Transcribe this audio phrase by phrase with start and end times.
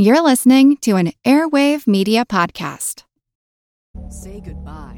[0.00, 3.02] You're listening to an Airwave Media Podcast.
[4.10, 4.97] Say goodbye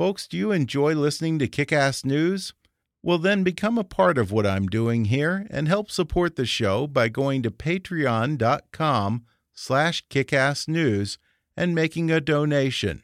[0.00, 2.54] Folks, do you enjoy listening to Kick Ass News?
[3.02, 6.86] Well, then become a part of what I'm doing here and help support the show
[6.86, 11.18] by going to patreon.com slash kickassnews
[11.54, 13.02] and making a donation.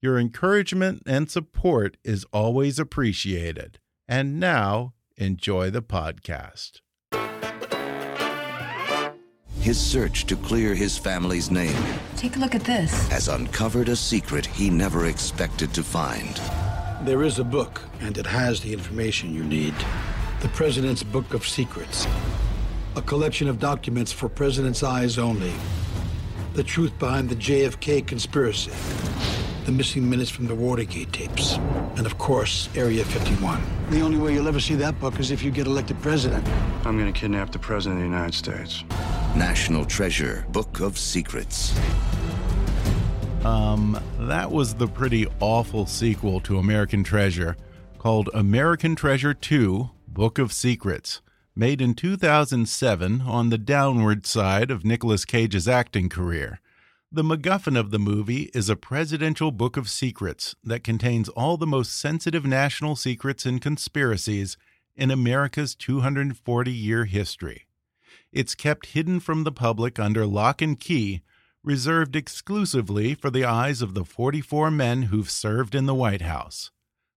[0.00, 3.78] Your encouragement and support is always appreciated.
[4.08, 6.80] And now, enjoy the podcast.
[9.68, 11.76] His search to clear his family's name
[12.16, 13.06] Take a look at this.
[13.08, 16.40] has uncovered a secret he never expected to find.
[17.02, 19.74] There is a book, and it has the information you need.
[20.40, 22.06] The President's Book of Secrets.
[22.96, 25.52] A collection of documents for President's eyes only.
[26.54, 28.72] The truth behind the JFK conspiracy.
[29.66, 31.56] The missing minutes from the Watergate tapes.
[31.98, 33.60] And of course, Area 51.
[33.90, 36.48] The only way you'll ever see that book is if you get elected president.
[36.86, 38.82] I'm gonna kidnap the President of the United States.
[39.38, 41.72] National Treasure Book of Secrets.
[43.44, 47.56] Um, that was the pretty awful sequel to American Treasure
[47.98, 51.22] called American Treasure 2 Book of Secrets,
[51.54, 56.60] made in 2007 on the downward side of Nicolas Cage's acting career.
[57.12, 61.64] The MacGuffin of the movie is a presidential book of secrets that contains all the
[61.64, 64.56] most sensitive national secrets and conspiracies
[64.96, 67.67] in America's 240 year history.
[68.32, 71.22] It's kept hidden from the public under lock and key,
[71.64, 76.70] reserved exclusively for the eyes of the 44 men who've served in the White House.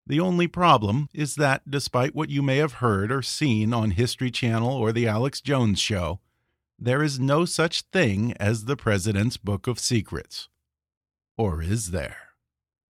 [0.08, 4.32] The only problem is that, despite what you may have heard or seen on History
[4.32, 6.20] Channel or The Alex Jones Show,
[6.80, 10.50] there is no such thing as the President's Book of Secrets.
[11.38, 12.18] Or is there?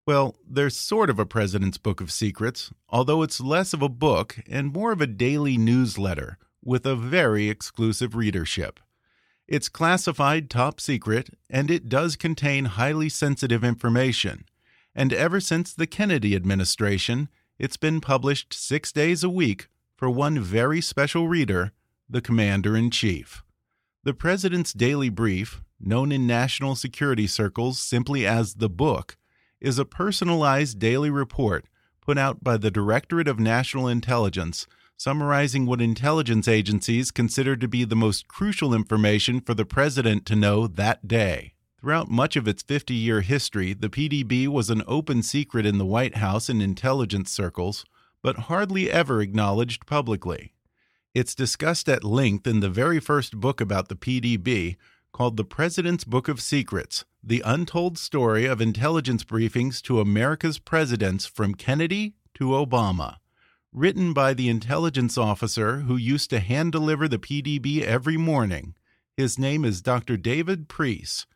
[0.06, 4.38] Well, there's sort of a President's Book of Secrets, although it's less of a book
[4.48, 8.81] and more of a daily newsletter with a very exclusive readership.
[9.48, 14.44] It's classified top secret, and it does contain highly sensitive information.
[14.94, 17.28] And ever since the Kennedy administration,
[17.59, 21.72] it's been published six days a week for one very special reader,
[22.09, 23.43] the Commander in Chief.
[24.03, 29.16] The President's Daily Brief, known in national security circles simply as the book,
[29.60, 31.66] is a personalized daily report
[32.00, 34.66] put out by the Directorate of National Intelligence
[35.00, 40.37] summarizing what intelligence agencies consider to be the most crucial information for the president to
[40.37, 41.55] know that day.
[41.81, 45.87] Throughout much of its 50 year history, the PDB was an open secret in the
[45.87, 47.87] White House and intelligence circles,
[48.22, 50.53] but hardly ever acknowledged publicly.
[51.15, 54.77] It's discussed at length in the very first book about the PDB,
[55.12, 61.25] called The President's Book of Secrets The Untold Story of Intelligence Briefings to America's Presidents
[61.25, 63.17] from Kennedy to Obama
[63.72, 68.75] written by the intelligence officer who used to hand deliver the PDB every morning.
[69.16, 70.16] His name is Dr.
[70.16, 71.26] David Priess.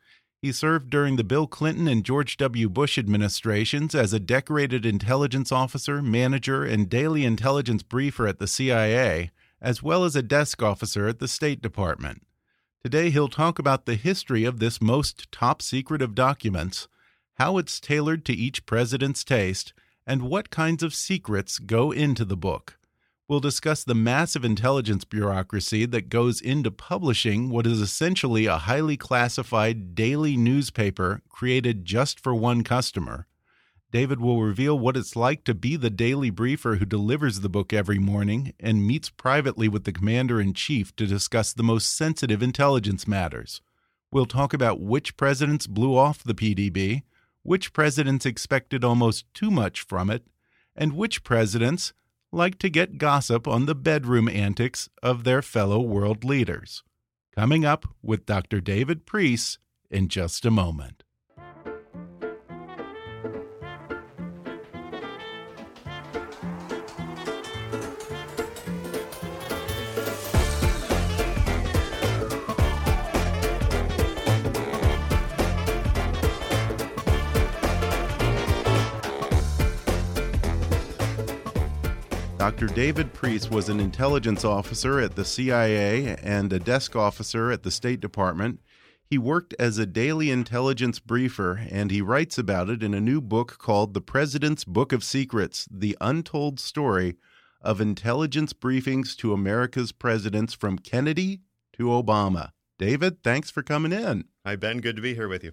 [0.43, 2.69] He served during the Bill Clinton and George W.
[2.69, 9.31] Bush administrations as a decorated intelligence officer, manager, and daily intelligence briefer at the CIA,
[9.63, 12.27] as well as a desk officer at the State Department.
[12.83, 16.89] Today, he'll talk about the history of this most top secret of documents,
[17.35, 19.73] how it's tailored to each president's taste,
[20.07, 22.79] and what kinds of secrets go into the book.
[23.27, 28.99] We'll discuss the massive intelligence bureaucracy that goes into publishing what is essentially a highly
[28.99, 33.27] classified daily newspaper created just for one customer.
[33.91, 37.73] David will reveal what it's like to be the daily briefer who delivers the book
[37.73, 42.43] every morning and meets privately with the commander in chief to discuss the most sensitive
[42.43, 43.63] intelligence matters.
[44.11, 47.05] We'll talk about which presidents blew off the PDB
[47.45, 50.27] which presidents expected almost too much from it,
[50.75, 51.93] and which presidents,
[52.33, 56.83] like to get gossip on the bedroom antics of their fellow world leaders.
[57.33, 58.61] Coming up with Dr.
[58.61, 59.59] David Priess
[59.91, 61.05] in just a moment.
[82.45, 82.67] Dr.
[82.67, 87.71] David Priess was an intelligence officer at the CIA and a desk officer at the
[87.71, 88.61] State Department.
[89.07, 93.23] He worked as a daily intelligence briefer, and he writes about it in a new
[93.23, 97.17] book called The President's Book of Secrets The Untold Story
[97.63, 101.41] of Intelligence Briefings to America's Presidents from Kennedy
[101.73, 102.51] to Obama.
[102.79, 104.25] David, thanks for coming in.
[104.45, 104.81] Hi, Ben.
[104.81, 105.53] Good to be here with you.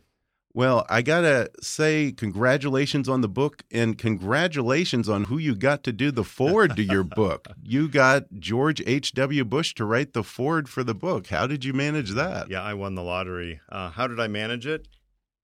[0.54, 5.84] Well, I got to say, congratulations on the book and congratulations on who you got
[5.86, 7.48] to do the foreword to your book.
[7.64, 9.46] You got George H.W.
[9.46, 11.28] Bush to write the foreword for the book.
[11.28, 12.50] How did you manage that?
[12.50, 13.62] Yeah, I won the lottery.
[13.70, 14.88] Uh, how did I manage it?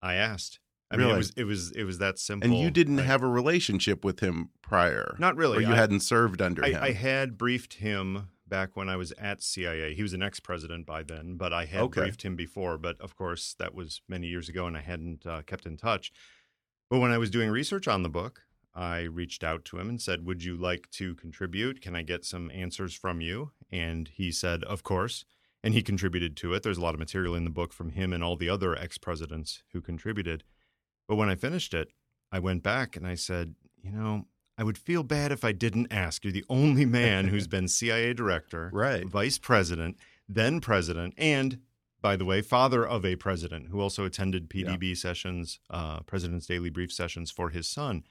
[0.02, 0.58] I asked.
[0.90, 1.08] I really?
[1.08, 2.50] mean, it was it was it was that simple.
[2.50, 5.58] And you didn't have a relationship with him prior, Not really.
[5.58, 6.82] or you I- hadn't served under I, him.
[6.82, 9.94] I had briefed him back when I was at CIA.
[9.94, 12.02] He was an ex-president by then, but I had Okay.
[12.02, 12.78] briefed him before.
[12.78, 16.12] But of course, that was many years ago, and I hadn't uh, kept in touch.
[16.90, 18.42] But when I was doing research on the book,
[18.74, 21.80] I reached out to him and said, "Would you like to contribute?
[21.80, 25.24] Can I get some answers from you?" And he said, "Of course."
[25.64, 26.62] And he contributed to it.
[26.62, 29.64] There's a lot of material in the book from him and all the other ex-presidents
[29.72, 30.44] who contributed.
[31.08, 31.90] But when I finished it,
[32.30, 35.92] I went back and I said, you know, I would feel bad if I didn't
[35.92, 36.24] ask.
[36.24, 39.06] You're the only man who's been CIA director, Right.
[39.06, 39.96] vice president,
[40.28, 41.60] then president, and
[42.02, 46.70] by the way, father of a president who also attended PDB sessions, uh, President's Daily
[46.70, 48.04] Brief sessions for his son.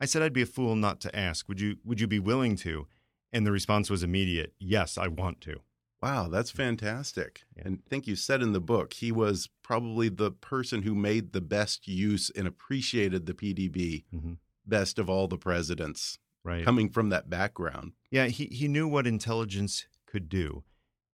[0.00, 1.48] I said I'd be a fool not to ask.
[1.48, 2.86] Would you Would you be willing to?
[3.32, 4.54] And the response was immediate.
[4.58, 5.60] Yes, I want to.
[6.02, 7.42] Wow, that's fantastic.
[7.56, 7.62] Yeah.
[7.66, 11.32] And I think you said in the book, he was probably the person who made
[11.32, 14.36] the best use and appreciated the PDB Mhm.
[14.66, 16.64] Best of all the presidents, Right.
[16.64, 17.92] coming from that background.
[18.10, 20.64] Yeah, he, he knew what intelligence could do.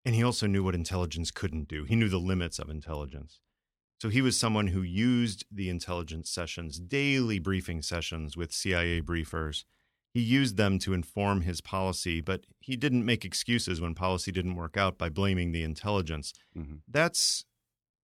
[0.04, 1.84] And he also knew what intelligence couldn't do.
[1.84, 3.38] He knew the limits of intelligence.
[4.00, 9.64] So he was someone who used the intelligence sessions, daily briefing sessions with CIA briefers.
[10.14, 14.56] He used them to inform his policy, but he didn't make excuses when policy didn't
[14.56, 16.32] work out by blaming the intelligence.
[16.56, 16.80] Mhm.
[16.88, 17.44] That's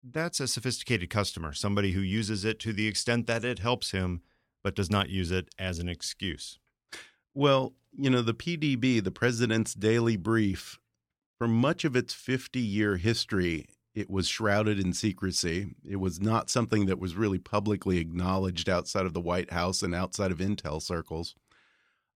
[0.09, 4.21] that's a sophisticated customer, somebody who uses it to the extent that it helps him,
[4.67, 6.59] but does not use it as an excuse.
[7.35, 10.81] Well, you know, the PDB, the President's Daily Brief,
[11.39, 15.77] for much of its 50 year history, it was shrouded in secrecy.
[15.89, 19.95] It was not something that was really publicly acknowledged outside of the White House and
[19.95, 21.37] outside of intel circles.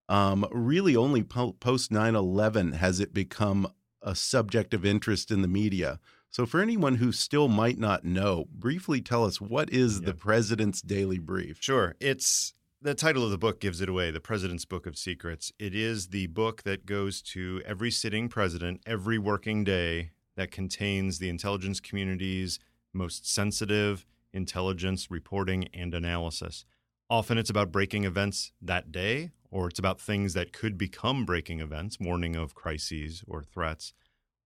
[0.08, 3.68] Um, really, only po post 9 11 has it become
[4.02, 6.00] a subject of interest in the media.
[6.32, 10.80] So, for anyone who still might not know, briefly tell us what is the President's
[10.80, 11.58] Daily Brief?
[11.60, 11.96] Sure.
[11.98, 15.52] It's the title of the book gives it away The President's Book of Secrets.
[15.58, 21.18] It is the book that goes to every sitting president every working day that contains
[21.18, 22.60] the intelligence community's
[22.92, 26.64] most sensitive intelligence reporting and analysis.
[27.10, 31.58] Often it's about breaking events that day, or it's about things that could become breaking
[31.58, 33.92] events, warning of crises or threats,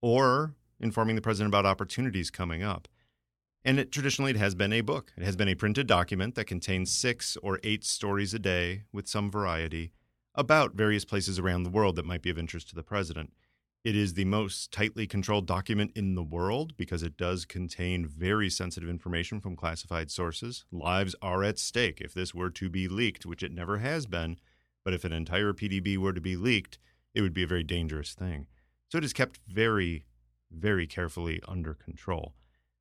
[0.00, 2.88] or informing the president about opportunities coming up.
[3.64, 5.12] And it traditionally it has been a book.
[5.16, 9.08] It has been a printed document that contains six or eight stories a day with
[9.08, 9.92] some variety
[10.34, 13.32] about various places around the world that might be of interest to the president.
[13.84, 18.48] It is the most tightly controlled document in the world because it does contain very
[18.48, 20.64] sensitive information from classified sources.
[20.72, 24.38] Lives are at stake if this were to be leaked, which it never has been.
[24.84, 26.78] But if an entire PDB were to be leaked,
[27.14, 28.46] it would be a very dangerous thing.
[28.88, 30.06] So it is kept very,
[30.54, 32.34] very carefully under control.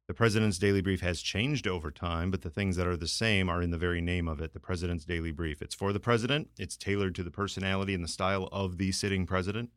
[0.08, 3.50] The President's Daily Brief has changed over time, but the things that are the same
[3.50, 5.62] are in the very name of it the President's Daily Brief.
[5.62, 9.26] It's for the President, it's tailored to the personality and the style of the sitting
[9.26, 9.70] President.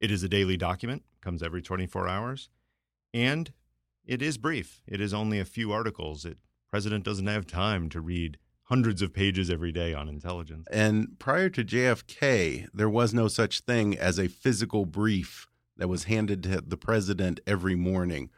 [0.00, 2.48] It is a daily document, comes every 24 hours,
[3.12, 3.52] and
[4.06, 4.80] it is brief.
[4.86, 6.24] It is only a few articles.
[6.24, 6.38] It
[6.70, 10.66] President doesn't have time to read hundreds of pages every day on intelligence.
[10.70, 16.04] And prior to JFK, there was no such thing as a physical brief that was
[16.04, 18.30] handed to the president every morning.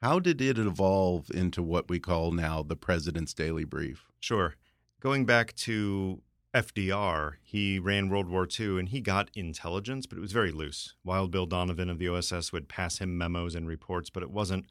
[0.00, 4.06] How did it evolve into what we call now the President's Daily Brief?
[4.20, 4.54] Sure.
[5.00, 6.22] Going back to
[6.54, 10.94] FDR, he ran World War II and he got intelligence, but it was very loose.
[11.04, 14.66] Wild Bill Donovan of the OSS would pass him memos and reports, but it wasn't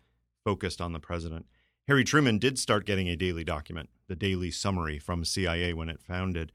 [0.45, 1.45] focused on the president.
[1.87, 6.01] Harry Truman did start getting a daily document, the daily summary from CIA when it
[6.01, 6.53] founded,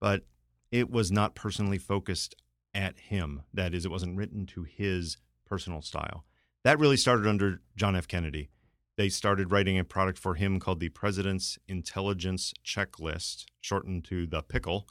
[0.00, 0.24] but
[0.72, 2.34] it was not personally focused
[2.74, 3.42] at him.
[3.52, 6.24] That is, it wasn't written to his personal style.
[6.64, 8.08] That really started under John F.
[8.08, 8.48] Kennedy.
[8.96, 14.42] They started writing a product for him called the President's Intelligence Checklist, shortened to the
[14.42, 14.86] Pickle.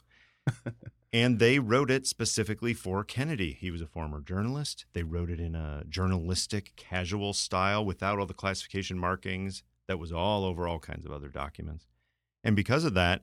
[1.12, 3.56] and they wrote it specifically for Kennedy.
[3.58, 4.84] He was a former journalist.
[4.92, 10.12] They wrote it in a journalistic, casual style without all the classification markings that was
[10.12, 11.86] all over all kinds of other documents.
[12.42, 13.22] And because of that,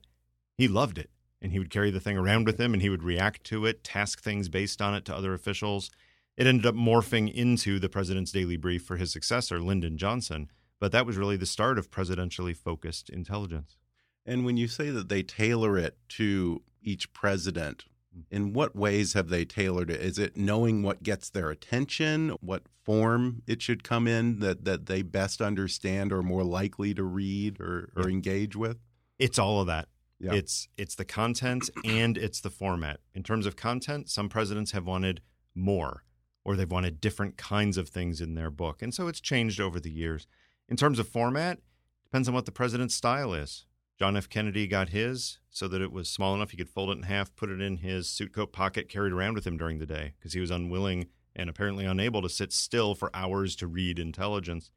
[0.56, 1.10] he loved it.
[1.42, 3.82] And he would carry the thing around with him and he would react to it,
[3.82, 5.90] task things based on it to other officials.
[6.36, 10.48] It ended up morphing into the president's daily brief for his successor, Lyndon Johnson.
[10.78, 13.76] But that was really the start of presidentially focused intelligence.
[14.24, 17.84] And when you say that they tailor it to each president,
[18.14, 18.20] hmm.
[18.30, 20.00] in what ways have they tailored it?
[20.00, 24.86] Is it knowing what gets their attention, what form it should come in that, that
[24.86, 28.78] they best understand or more likely to read or, or engage with?
[29.18, 29.88] It's all of that.
[30.22, 30.34] Yeah.
[30.34, 33.00] It's it's the content and it's the format.
[33.12, 35.20] In terms of content, some presidents have wanted
[35.54, 36.04] more
[36.44, 38.82] or they've wanted different kinds of things in their book.
[38.82, 40.26] And so it's changed over the years.
[40.68, 41.58] In terms of format,
[42.04, 43.66] depends on what the president's style is.
[43.98, 44.28] John F.
[44.28, 47.34] Kennedy got his so that it was small enough he could fold it in half,
[47.36, 50.32] put it in his suit coat pocket, carried around with him during the day because
[50.32, 54.70] he was unwilling and apparently unable to sit still for hours to read intelligence.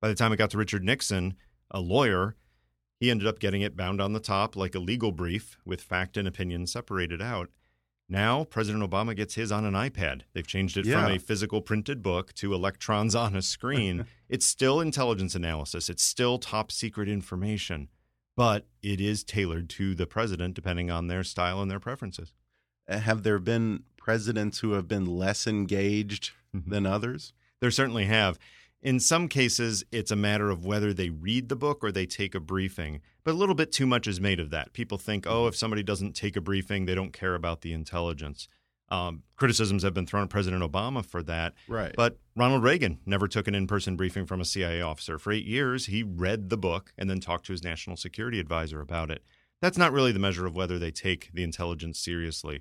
[0.00, 1.34] By the time it got to Richard Nixon,
[1.70, 2.36] a lawyer,
[3.00, 6.16] he ended up getting it bound on the top like a legal brief with fact
[6.16, 7.50] and opinion separated out.
[8.08, 10.22] Now, President Obama gets his on an iPad.
[10.34, 11.04] They've changed it Yeah.
[11.04, 14.06] from a physical printed book to electrons on a screen.
[14.28, 17.88] it's still intelligence analysis, it's still top secret information,
[18.36, 22.32] but it is tailored to the president depending on their style and their preferences.
[22.86, 26.68] Uh, Have there been presidents who have been less engaged Mhm.
[26.68, 27.32] than others?
[27.60, 28.38] There certainly have.
[28.84, 32.34] In some cases, it's a matter of whether they read the book or they take
[32.34, 33.00] a briefing.
[33.24, 34.74] But a little bit too much is made of that.
[34.74, 38.46] People think, oh, if somebody doesn't take a briefing, they don't care about the intelligence.
[38.90, 41.54] Um, criticisms have been thrown at President Obama for that.
[41.66, 41.94] Right.
[41.96, 45.18] But Ronald Reagan never took an in person briefing from a CIA officer.
[45.18, 48.82] For eight years, he read the book and then talked to his national security advisor
[48.82, 49.24] about it.
[49.62, 52.60] That's not really the measure of whether they take the intelligence seriously.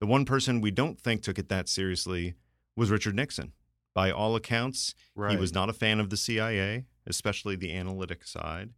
[0.00, 2.34] The one person we don't think took it that seriously
[2.74, 3.52] was Richard Nixon.
[4.00, 4.94] By all accounts,
[5.28, 8.70] he was not a fan of the CIA, especially the analytic side.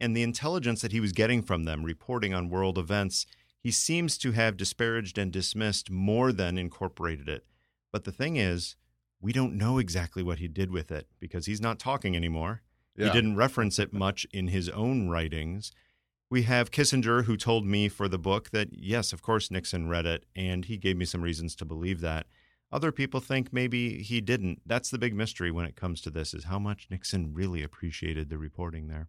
[0.00, 3.26] And the intelligence that he was getting from them, reporting on world events,
[3.60, 7.44] he seems to have disparaged and dismissed more than incorporated it.
[7.92, 8.76] But the thing is,
[9.20, 12.62] we don't know exactly what he did with it because he's not talking anymore.
[12.96, 13.08] Yeah.
[13.08, 15.70] He didn't reference it much in his own writings.
[16.30, 20.06] We have Kissinger, who told me for the book that, yes, of course, Nixon read
[20.06, 22.24] it, and he gave me some reasons to believe that.
[22.72, 24.62] Other people think maybe he didn't.
[24.64, 28.30] That's the big mystery when it comes to this is how much Nixon really appreciated
[28.30, 29.08] the reporting there.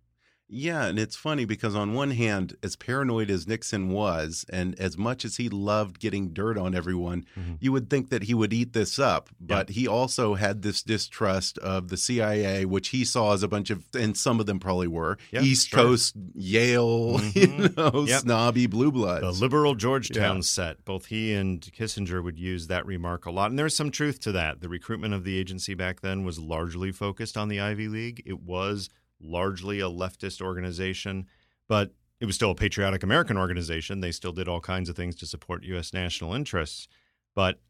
[0.55, 4.97] Yeah, and it's funny because on one hand, as paranoid as Nixon was, and as
[4.97, 7.57] much as he loved getting dirt on everyone, Mhm.
[7.59, 9.29] you would think that he would eat this up.
[9.41, 13.71] But he also had this distrust of the CIA, which he saw as a bunch
[13.71, 15.79] of, and some of them probably were Yeah, East sure.
[15.79, 17.77] Coast, Yale, you Mhm.
[17.93, 18.21] know, Yep.
[18.21, 19.21] snobby blue bloods.
[19.21, 20.41] The liberal Georgetown Yeah.
[20.41, 20.85] set.
[20.85, 23.49] Both he and Kissinger would use that remark a lot.
[23.49, 24.61] And there's some truth to that.
[24.61, 28.21] The recruitment of the agency back then was largely focused on the Ivy League.
[28.25, 28.89] It was
[29.23, 31.27] largely a leftist organization,
[31.67, 33.99] but it was still a patriotic American organization.
[33.99, 35.93] They still did all kinds of things to support U.S.
[35.93, 36.87] national interests.
[37.35, 37.61] But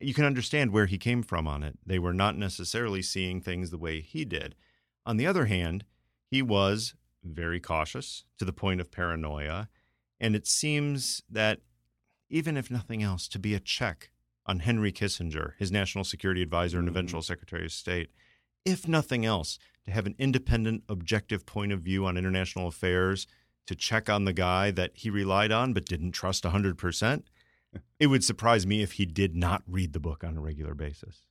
[0.00, 1.78] you can understand where he came from on it.
[1.84, 4.54] They were not necessarily seeing things the way he did.
[5.04, 5.84] On the other hand,
[6.26, 9.68] he was very cautious to the point of paranoia.
[10.18, 11.60] And it seems that,
[12.28, 14.10] even if nothing else, to be a check
[14.46, 16.92] on Henry Kissinger, his national security advisor and Mhm.
[16.92, 18.10] eventual Secretary of State,
[18.64, 23.26] if nothing else, to have an independent, objective point of view on international affairs,
[23.66, 27.22] to check on the guy that he relied on but didn't trust 100%,
[27.98, 31.22] it would surprise me if he did not read the book on a regular basis.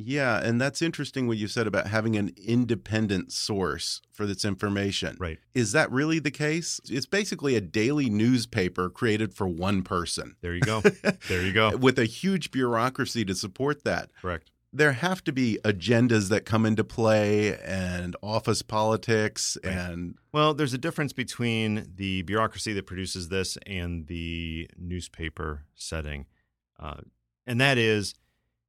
[0.00, 5.16] Yeah, and that's interesting what you said about having an independent source for this information.
[5.18, 5.38] Right.
[5.54, 6.80] Is that really the case?
[6.88, 10.36] It's basically a daily newspaper created for one person.
[10.40, 10.80] There you go.
[11.28, 11.76] there you go.
[11.76, 14.10] With a huge bureaucracy to support that.
[14.22, 14.52] Correct.
[14.72, 20.74] There have to be agendas that come into play and office politics and Well, there's
[20.74, 26.26] a difference between the bureaucracy that produces this and the newspaper setting.
[26.78, 26.98] Uh,
[27.46, 28.14] and that is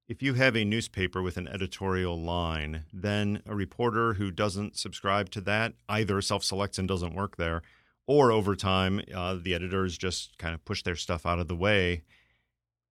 [0.10, 5.30] if you have a newspaper with an editorial line, then a reporter who doesn't subscribe
[5.30, 7.62] to that either self selects and doesn't work there,
[8.08, 11.56] or over time, uh, the editors just kind of push their stuff out of the
[11.56, 12.02] way.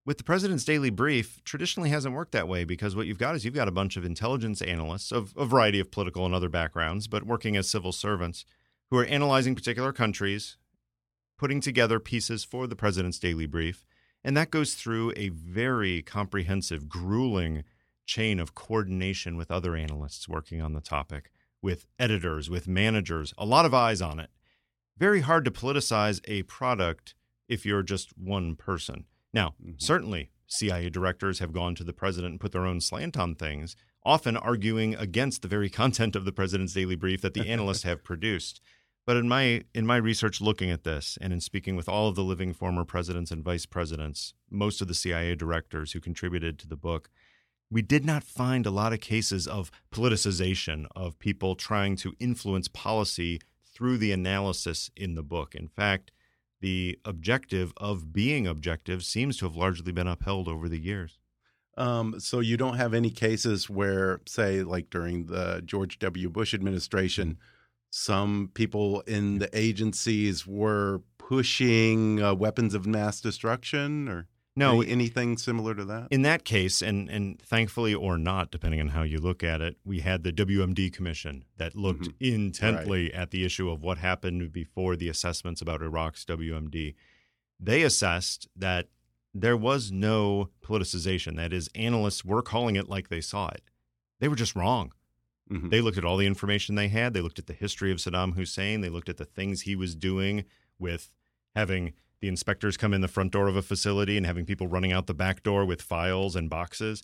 [0.09, 3.45] With the president's daily brief, traditionally hasn't worked that way because what you've got is
[3.45, 7.07] you've got a bunch of intelligence analysts of a variety of political and other backgrounds,
[7.07, 8.43] but working as civil servants
[8.89, 10.57] who are analyzing particular countries,
[11.37, 13.85] putting together pieces for the president's daily brief,
[14.23, 17.63] And that goes through a very comprehensive, grueling
[18.07, 21.29] chain of coordination with other analysts working on the topic,
[21.61, 24.31] with editors, with managers, a lot of eyes on it.
[24.97, 27.13] Very hard to politicize a product
[27.47, 29.05] if you're just one person.
[29.33, 29.73] Now, mm-hmm.
[29.77, 33.75] certainly CIA directors have gone to the president and put their own slant on things,
[34.03, 38.03] often arguing against the very content of the president's daily brief that the analysts have
[38.03, 38.61] produced.
[39.05, 42.15] But in my in my research looking at this and in speaking with all of
[42.15, 46.67] the living former presidents and vice presidents, most of the CIA directors who contributed to
[46.67, 47.09] the book,
[47.71, 52.67] we did not find a lot of cases of politicization of people trying to influence
[52.67, 55.55] policy through the analysis in the book.
[55.55, 56.11] In fact,
[56.61, 61.19] the objective of being objective seems to have largely been upheld over the years.
[61.77, 66.29] Um, so you don't have any cases where, say, like during the George W.
[66.29, 67.37] Bush administration,
[67.89, 74.27] some people in the agencies were pushing uh, weapons of mass destruction or
[74.59, 78.79] no any, anything similar to that in that case and and thankfully or not depending
[78.79, 82.33] on how you look at it we had the WMD commission that looked mm -hmm.
[82.33, 83.13] intently right.
[83.13, 86.95] at the issue of what happened before the assessments about Iraq's WMD
[87.59, 88.87] they assessed that
[89.33, 93.63] there was no politicization that is analysts were calling it like they saw it
[94.19, 94.93] they were just wrong
[95.51, 95.69] Mm-hmm.
[95.69, 97.13] They looked at all the information they had.
[97.13, 98.81] They looked at the history of Saddam Hussein.
[98.81, 100.45] They looked at the things he was doing
[100.77, 101.11] with
[101.55, 104.91] having the inspectors come in the front door of a facility and having people running
[104.91, 107.03] out the back door with files and boxes.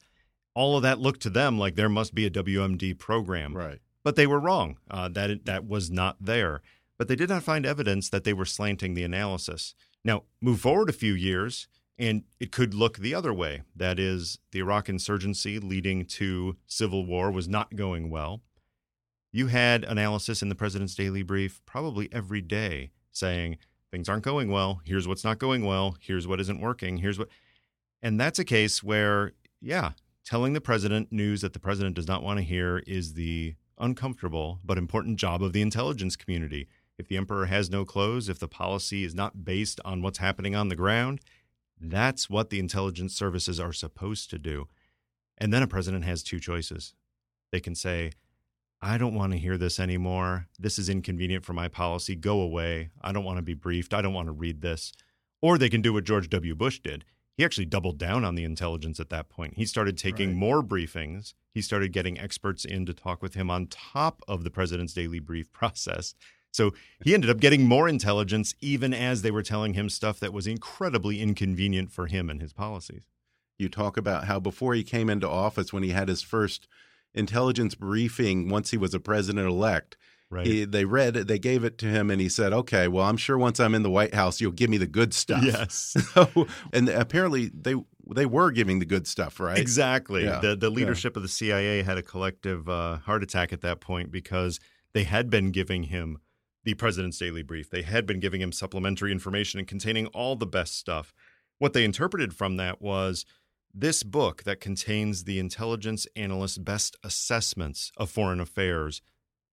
[0.53, 3.55] All of that looked to them like there must be a WMD program.
[3.55, 3.79] Right.
[4.03, 4.77] But they were wrong.
[4.89, 6.61] Uh, that that was not there.
[6.97, 9.73] But they did not find evidence that they were slanting the analysis.
[10.03, 11.67] Now, move forward a few years,
[11.97, 13.63] and it could look the other way.
[13.75, 18.41] That is, the Iraq insurgency leading to civil war was not going well.
[19.31, 23.57] You had analysis in the president's daily brief probably every day saying
[23.95, 24.81] things aren't going well.
[24.83, 25.95] Here's what's not going well.
[26.01, 26.97] Here's what isn't working.
[26.97, 27.29] Here's what.
[28.01, 29.91] And that's a case where, yeah,
[30.25, 34.59] telling the president news that the president does not want to hear is the uncomfortable
[34.65, 36.67] but important job of the intelligence community.
[36.97, 40.57] If the emperor has no clothes, if the policy is not based on what's happening
[40.57, 41.21] on the ground,
[41.79, 44.67] that's what the intelligence services are supposed to do.
[45.37, 46.95] And then a president has two choices.
[47.53, 48.11] They can say,
[48.81, 50.47] I don't want to hear this anymore.
[50.59, 52.15] This is inconvenient for my policy.
[52.15, 52.89] Go away.
[53.01, 53.93] I don't want to be briefed.
[53.93, 54.91] I don't want to read this.
[55.41, 56.55] Or they can do what George W.
[56.55, 57.05] Bush did.
[57.37, 59.55] He actually doubled down on the intelligence at that point.
[59.55, 60.37] He started taking right.
[60.37, 61.33] more briefings.
[61.53, 65.19] He started getting experts in to talk with him on top of the president's daily
[65.19, 66.15] brief process.
[66.51, 66.71] So
[67.03, 70.47] he ended up getting more intelligence even as they were telling him stuff that was
[70.47, 73.01] incredibly inconvenient for him and his policies.
[73.57, 76.67] You talk about how before he came into office, when he had his first
[77.15, 79.97] intelligence briefing, once he was a president elect,
[80.31, 80.47] Right.
[80.47, 83.17] He, they read it, they gave it to him, and he said, "Okay, well, I'm
[83.17, 85.95] sure once I'm in the White House, you'll give me the good stuff." Yes.
[86.13, 87.75] so, and apparently they
[88.13, 89.57] they were giving the good stuff, right?
[89.57, 90.23] Exactly.
[90.23, 90.39] Yeah.
[90.39, 91.19] The the leadership yeah.
[91.19, 94.59] of the CIA had a collective uh, heart attack at that point because
[94.93, 96.17] they had been giving him
[96.63, 97.69] the president's daily brief.
[97.69, 101.13] They had been giving him supplementary information and containing all the best stuff.
[101.59, 103.25] What they interpreted from that was
[103.77, 109.01] this book that contains the intelligence analyst's best assessments of foreign affairs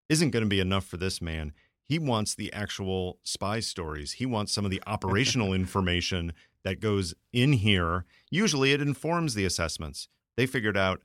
[0.08, 1.52] isn't going to be enough for this man.
[1.82, 4.12] He wants the actual spy stories.
[4.12, 8.04] He wants some of the operational information that goes in here.
[8.30, 10.06] Usually it informs the assessments.
[10.36, 11.00] They figured out,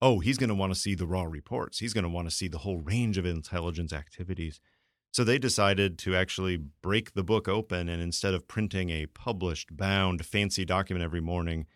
[0.00, 1.80] oh, he's going to want to see the raw reports.
[1.80, 4.60] He's going to want to see the whole range of intelligence activities.
[5.12, 9.76] So they decided to actually break the book open, and instead of printing a published,
[9.76, 11.66] bound, fancy document every morning,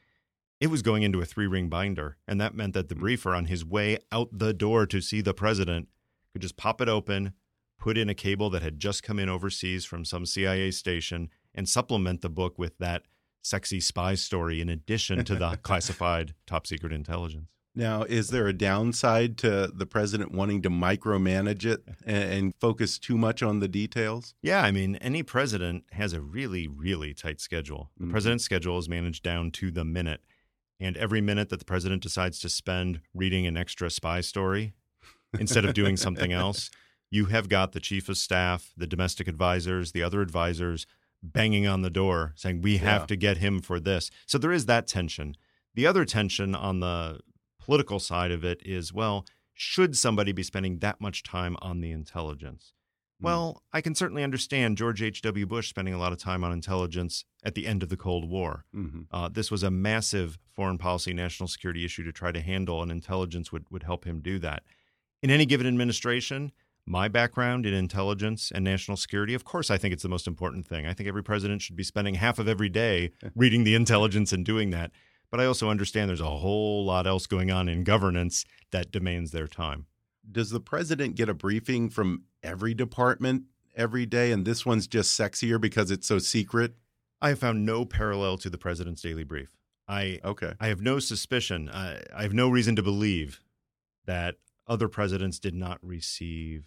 [0.64, 2.16] it was going into a three ring binder.
[2.26, 3.02] And that meant that the hmm.
[3.02, 5.88] briefer, on his way out the door to see the president,
[6.32, 7.34] could just pop it open,
[7.78, 11.68] put in a cable that had just come in overseas from some CIA station, and
[11.68, 13.02] supplement the book with that
[13.42, 17.50] sexy spy story in addition to the classified top secret intelligence.
[17.76, 22.98] Now, is there a downside to the president wanting to micromanage it and, and, focus
[22.98, 24.34] too much on the details?
[24.40, 27.90] Yeah, I mean, any president has a really, really tight schedule.
[27.98, 28.12] The mm -hmm.
[28.12, 30.20] president's schedule is managed down to the minute.
[30.80, 34.74] And every minute that the president decides to spend reading an extra spy story
[35.38, 36.70] instead of doing something else,
[37.10, 40.86] you have got the chief of staff, the domestic advisors, the other advisors
[41.22, 43.06] banging on the door saying, We have yeah.
[43.06, 44.10] to get him for this.
[44.26, 45.36] So there is that tension.
[45.74, 47.20] The other tension on the
[47.58, 51.92] political side of it is well, should somebody be spending that much time on the
[51.92, 52.73] intelligence?
[53.24, 53.26] Hmm.
[53.26, 55.46] Well, I can certainly understand George H.W.
[55.46, 58.64] Bush spending a lot of time on intelligence at the end of the Cold War.
[58.74, 59.02] Mm-hmm.
[59.10, 62.92] Uh, this was a massive foreign policy, national security issue to try to handle, and
[62.92, 64.62] intelligence would, would help him do that.
[65.22, 66.52] In any given administration,
[66.86, 70.66] my background in intelligence and national security, of course, I think it's the most important
[70.66, 70.86] thing.
[70.86, 74.44] I think every president should be spending half of every day reading the intelligence and
[74.44, 74.90] doing that.
[75.30, 79.30] But I also understand there's a whole lot else going on in governance that demands
[79.30, 79.86] their time.
[80.30, 83.44] Does the president get a briefing from every department
[83.76, 86.74] every day, and this one's just sexier because it's so secret?
[87.20, 89.56] I have found no parallel to the president's daily brief.
[89.86, 90.54] I okay.
[90.60, 91.68] I have no suspicion.
[91.68, 93.40] I, I have no reason to believe
[94.06, 96.66] that other presidents did not receive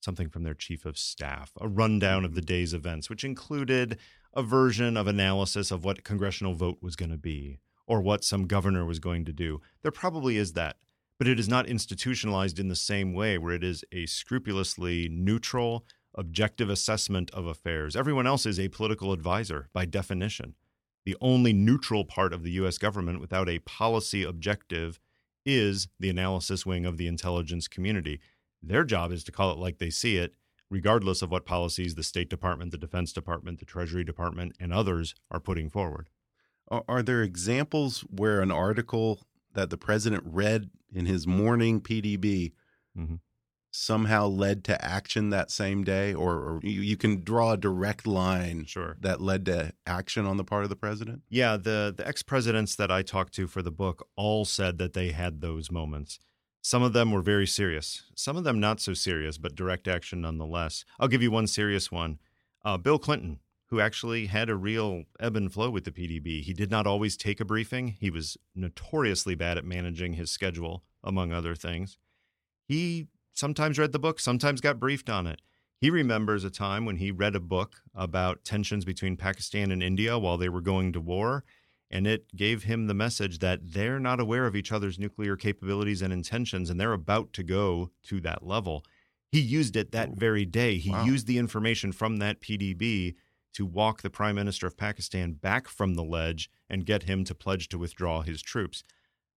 [0.00, 3.98] something from their chief of staff, a rundown of the day's events, which included
[4.34, 8.46] a version of analysis of what congressional vote was going to be or what some
[8.46, 9.60] governor was going to do.
[9.82, 10.76] There probably is that,
[11.22, 15.86] but it is not institutionalized in the same way where it is a scrupulously neutral,
[16.16, 17.94] objective assessment of affairs.
[17.94, 20.56] Everyone else is a political advisor by definition.
[21.04, 24.98] The only neutral part of the US government without a policy objective
[25.46, 28.18] is the analysis wing of the intelligence community.
[28.60, 30.34] Their job is to call it like they see it,
[30.70, 35.14] regardless of what policies the State Department, the Defense Department, the Treasury Department, and others
[35.30, 36.10] are putting forward.
[36.88, 39.20] Are, there examples where an article
[39.54, 42.52] that the president read in his morning PDB
[42.96, 43.18] mm -hmm.
[43.70, 48.06] somehow led to action that same day, or, or you, you, can draw a direct
[48.06, 48.96] line sure.
[49.00, 51.22] that led to action on the part of the president?
[51.28, 54.92] Yeah, the the ex presidents that I talked to for the book all said that
[54.92, 56.18] they had those moments.
[56.62, 60.20] Some of them were very serious, some of them not so serious, but direct action
[60.20, 60.84] nonetheless.
[60.98, 62.18] I'll give you one serious one.
[62.64, 63.40] Uh, Bill Clinton,
[63.72, 66.42] who actually had a real ebb and flow with the PDB.
[66.42, 67.96] He did not always take a briefing.
[67.98, 71.96] He was notoriously bad at managing his schedule, among other things.
[72.68, 75.40] He sometimes read the book, sometimes got briefed on it.
[75.80, 80.18] He remembers a time when he read a book about tensions between Pakistan and India
[80.18, 81.42] while they were going to war,
[81.90, 86.02] and it gave him the message that they're not aware of each other's nuclear capabilities
[86.02, 88.84] and intentions, and they're about to go to that level.
[89.30, 90.76] He used it that very day.
[90.76, 91.04] He wow.
[91.04, 93.14] used the information from that PDB
[93.54, 97.34] to walk the prime minister of Pakistan back from the ledge and get him to
[97.34, 98.82] pledge to withdraw his troops.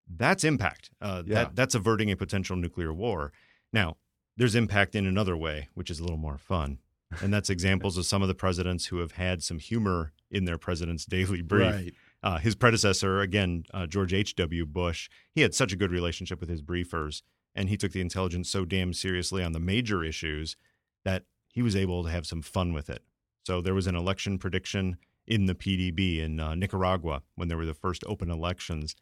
[0.07, 0.91] That's impact.
[1.01, 1.33] Uh, yeah.
[1.35, 3.31] that, that's averting a potential nuclear war.
[3.73, 3.97] Now,
[4.37, 6.79] there's impact in another way, which is a little more fun.
[7.21, 10.57] And that's examples of some of the presidents who have had some humor in their
[10.57, 11.73] president's daily brief.
[11.73, 11.93] Right.
[12.23, 14.65] Uh, his predecessor, again, uh, George H.W.
[14.65, 17.21] Bush, he had such a good relationship with his briefers,
[17.53, 20.55] and he took the intelligence so damn seriously on the major issues
[21.03, 21.23] that
[21.53, 23.03] he was able to have some fun with it.
[23.45, 27.65] So there was an election prediction in the PDB in uh, Nicaragua when there were
[27.65, 28.95] the first open elections.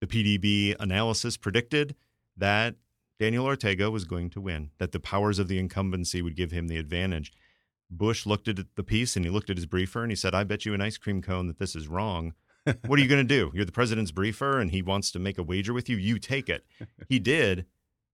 [0.00, 1.94] The PDB analysis predicted
[2.36, 2.76] that
[3.18, 6.68] Daniel Ortega was going to win, that the powers of the incumbency would give him
[6.68, 7.32] the advantage.
[7.90, 10.44] Bush looked at the piece and he looked at his briefer and he said, I
[10.44, 12.34] bet you an ice cream cone that this is wrong
[12.86, 13.50] what are you going to do?
[13.54, 15.96] You're the president's briefer and he wants to make a wager with you.
[15.96, 16.64] You take it.
[17.08, 17.66] He did.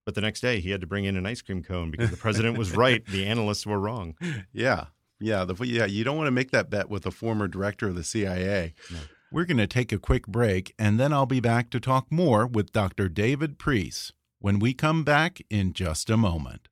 [0.04, 2.16] But the next day he had to bring in an ice cream cone because the
[2.16, 3.04] president was right.
[3.06, 4.14] The analysts were wrong.
[4.52, 4.86] Yeah.
[5.20, 5.44] Yeah.
[5.44, 5.86] The, yeah.
[5.86, 8.74] You don't want to make that bet with a former director of the CIA.
[8.90, 8.98] No.
[9.32, 12.46] We're going to take a quick break and then I'll be back to talk more
[12.46, 13.08] with Dr.
[13.08, 16.68] David Priess when we come back in just a moment.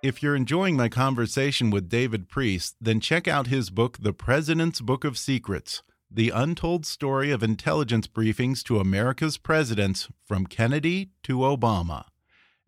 [0.00, 4.80] If you're enjoying my conversation with David Priess, then check out his book, The President's
[4.80, 11.38] Book of Secrets The Untold Story of Intelligence Briefings to America's Presidents from Kennedy to
[11.38, 12.04] Obama.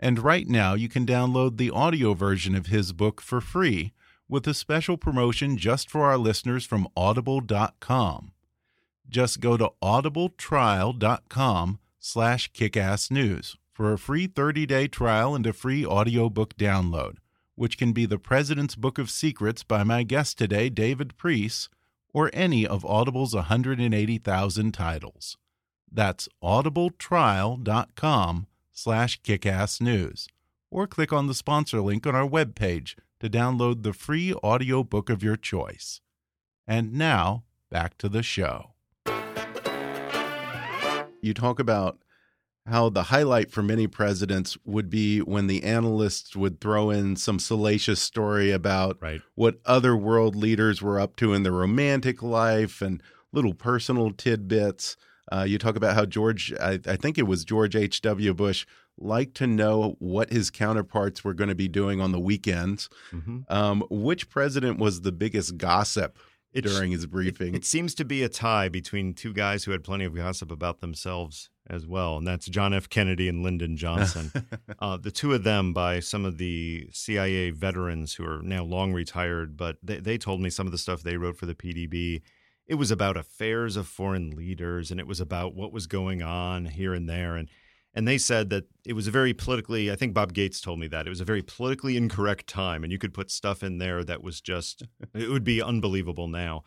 [0.02, 3.92] And right now, you can download the audio version of his book for free
[4.28, 8.32] with a special promotion just for our listeners from audible.com.
[9.08, 16.56] Just go to audibletrial.com slash kickassnews for a free 30-day trial and a free audiobook
[16.56, 17.16] download,
[17.54, 21.68] which can be The President's Book of Secrets by my guest today, David Priess,
[22.14, 25.36] or any of Audible's 180,000 titles.
[25.92, 28.46] That's audibletrial.com
[28.80, 30.26] slash kickassnews,
[30.70, 35.22] or click on the sponsor link on our webpage to download the free audiobook of
[35.22, 36.00] your choice.
[36.66, 38.72] And now, back to the show.
[41.22, 41.98] You talk about
[42.66, 47.38] how the highlight for many presidents would be when the analysts would throw in some
[47.38, 49.20] salacious story about right.
[49.34, 54.96] what other world leaders were up to in their romantic life and little personal tidbits.
[55.30, 58.34] Uh, you talk about how George, I, I think it was George H.W.
[58.34, 58.66] Bush,
[58.98, 62.88] liked to know what his counterparts were going to be doing on the weekends.
[63.12, 63.54] Mm -hmm.
[63.54, 66.18] um, which president was the biggest gossip
[66.52, 67.54] it, during his briefing?
[67.54, 70.50] It, it seems to be a tie between two guys who had plenty of gossip
[70.50, 72.88] about themselves as well, and that's John F.
[72.88, 74.32] Kennedy and Lyndon Johnson.
[74.78, 78.92] uh, the two of them, by some of the CIA veterans who are now long
[78.92, 82.22] retired, but they, they told me some of the stuff they wrote for the PDB.
[82.70, 86.66] It was about affairs of foreign leaders, and it was about what was going on
[86.66, 87.48] here and there, and
[87.92, 90.86] And they said that it was a very politically, I think Bob Gates told me
[90.86, 92.84] that, it was a very politically incorrect time.
[92.84, 96.62] And you could put stuff in there that was just, it would be unbelievable now.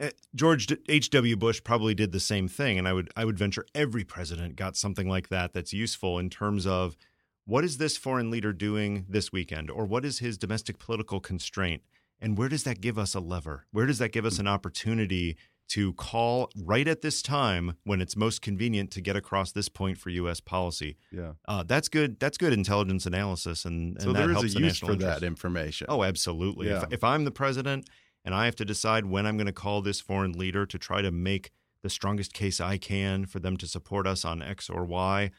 [0.00, 1.36] Eh, George H.W.
[1.36, 2.76] Bush probably did the same thing.
[2.76, 6.28] And I would, I would venture every president got something like that that's useful in
[6.28, 6.96] terms of
[7.44, 9.70] what is this foreign leader doing this weekend?
[9.70, 11.82] Or what is his domestic political constraint?
[12.20, 13.66] And where does that give us a lever?
[13.72, 15.36] Where does that give us an opportunity
[15.70, 19.98] to call right at this time when it's most convenient to get across this point
[19.98, 20.40] for U.S.
[20.40, 20.96] policy?
[21.12, 22.18] Yeah, uh, that's good.
[22.20, 25.20] That's good intelligence analysis, and, and so that helps a the use for interest.
[25.20, 25.86] that information.
[25.88, 26.68] Oh, absolutely.
[26.68, 26.82] Yeah.
[26.82, 27.88] If, if I'm the president
[28.24, 31.02] and I have to decide when I'm going to call this foreign leader to try
[31.02, 31.50] to make
[31.82, 35.30] the strongest case I can for them to support us on X or Y,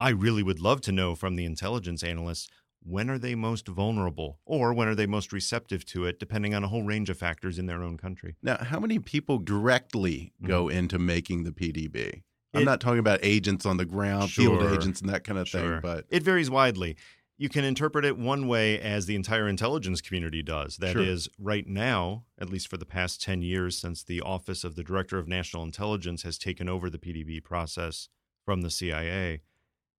[0.00, 2.48] I really would love to know from the intelligence analysts
[2.84, 6.62] when are they most vulnerable or when are they most receptive to it, depending on
[6.62, 8.36] a whole range of factors in their own country.
[8.42, 11.96] Now, how many people directly go into making the PDB?
[11.96, 12.62] I'm Mm-hmm.
[12.62, 15.80] It- not talking about agents on the ground, field agents, and that kind of thing.
[15.82, 16.96] But it varies widely.
[17.36, 20.76] You can interpret it one way as the entire intelligence community does.
[20.76, 21.32] That is, Sure.
[21.44, 25.18] right now, at least for the past 10 years since the Office of the Director
[25.18, 28.08] of National Intelligence has taken over the PDB process
[28.44, 29.40] from the CIA,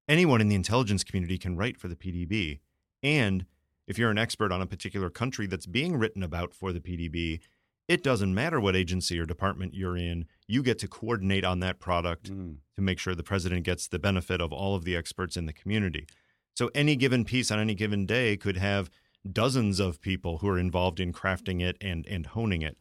[0.07, 2.59] anyone in the intelligence community can write for the PDB.
[3.05, 3.45] And
[3.85, 7.39] if you're an expert on a particular country that's being written about for the PDB,
[7.87, 11.79] it doesn't matter what agency or department you're in, you get to coordinate on that
[11.79, 12.57] product Mm.
[12.75, 15.53] to make sure the president gets the benefit of all of the experts in the
[15.53, 16.07] community.
[16.55, 18.89] So any given piece on any given day could have
[19.31, 22.77] dozens of people who are involved in crafting it and, and honing it.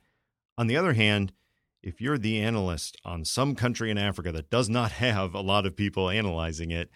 [0.57, 1.35] On the other hand,
[1.83, 5.67] if you're the analyst on some country in Africa that does not have a lot
[5.67, 6.89] of people analyzing it,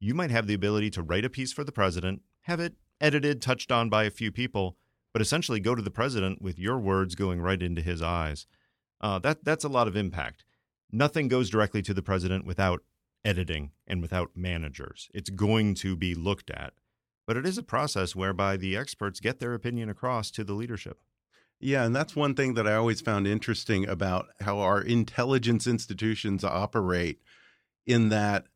[0.00, 3.42] you might have the ability to write a piece for the president, have it edited,
[3.42, 4.76] touched on by a few people,
[5.12, 8.46] but essentially go to the president with your words going right into his eyes.
[9.00, 10.44] Uh, that that's a lot of impact.
[10.90, 12.82] Nothing goes directly to the president without
[13.24, 15.08] editing and without managers.
[15.12, 16.74] It's going to be looked at,
[17.26, 20.98] but it is a process whereby the experts get their opinion across to the leadership.
[21.60, 26.44] Yeah, and that's one thing that I always found interesting about how our intelligence institutions
[26.44, 27.20] operate,
[27.86, 28.46] in that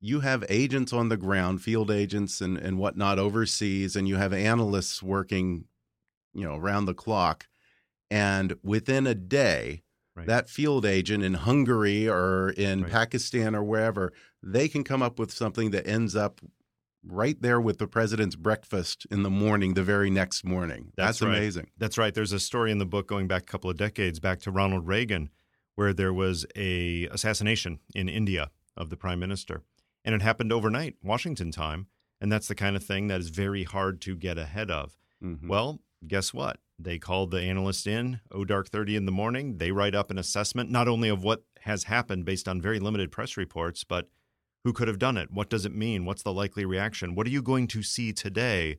[0.00, 4.32] you have agents on the ground, field agents and, and whatnot overseas, and you have
[4.32, 5.64] analysts working,
[6.34, 7.46] you know, around the clock.
[8.10, 9.82] And within a day,
[10.16, 10.26] Right.
[10.26, 12.90] that field agent in Hungary or in Right.
[12.90, 16.40] Pakistan or wherever, they can come up with something that ends up
[17.06, 20.92] right there with the president's breakfast in the morning, the very next morning.
[20.96, 21.36] That's, right.
[21.36, 21.70] amazing.
[21.78, 22.12] That's right.
[22.12, 24.88] There's a story in the book going back a couple of decades, back to Ronald
[24.88, 25.30] Reagan,
[25.76, 29.62] where there was a assassination in India of the prime minister,
[30.04, 31.86] and it happened overnight, Washington time,
[32.20, 34.96] and that's the kind of thing that is very hard to get ahead of.
[35.22, 35.48] Mhm.
[35.48, 36.60] Well, guess what?
[36.78, 39.58] They called the analyst in, oh dark 30 in the morning.
[39.58, 43.10] They write up an assessment not only of what has happened based on very limited
[43.10, 44.08] press reports, but
[44.64, 45.30] who could have done it?
[45.32, 46.04] What does it mean?
[46.04, 47.14] What's the likely reaction?
[47.14, 48.78] What are you going to see today?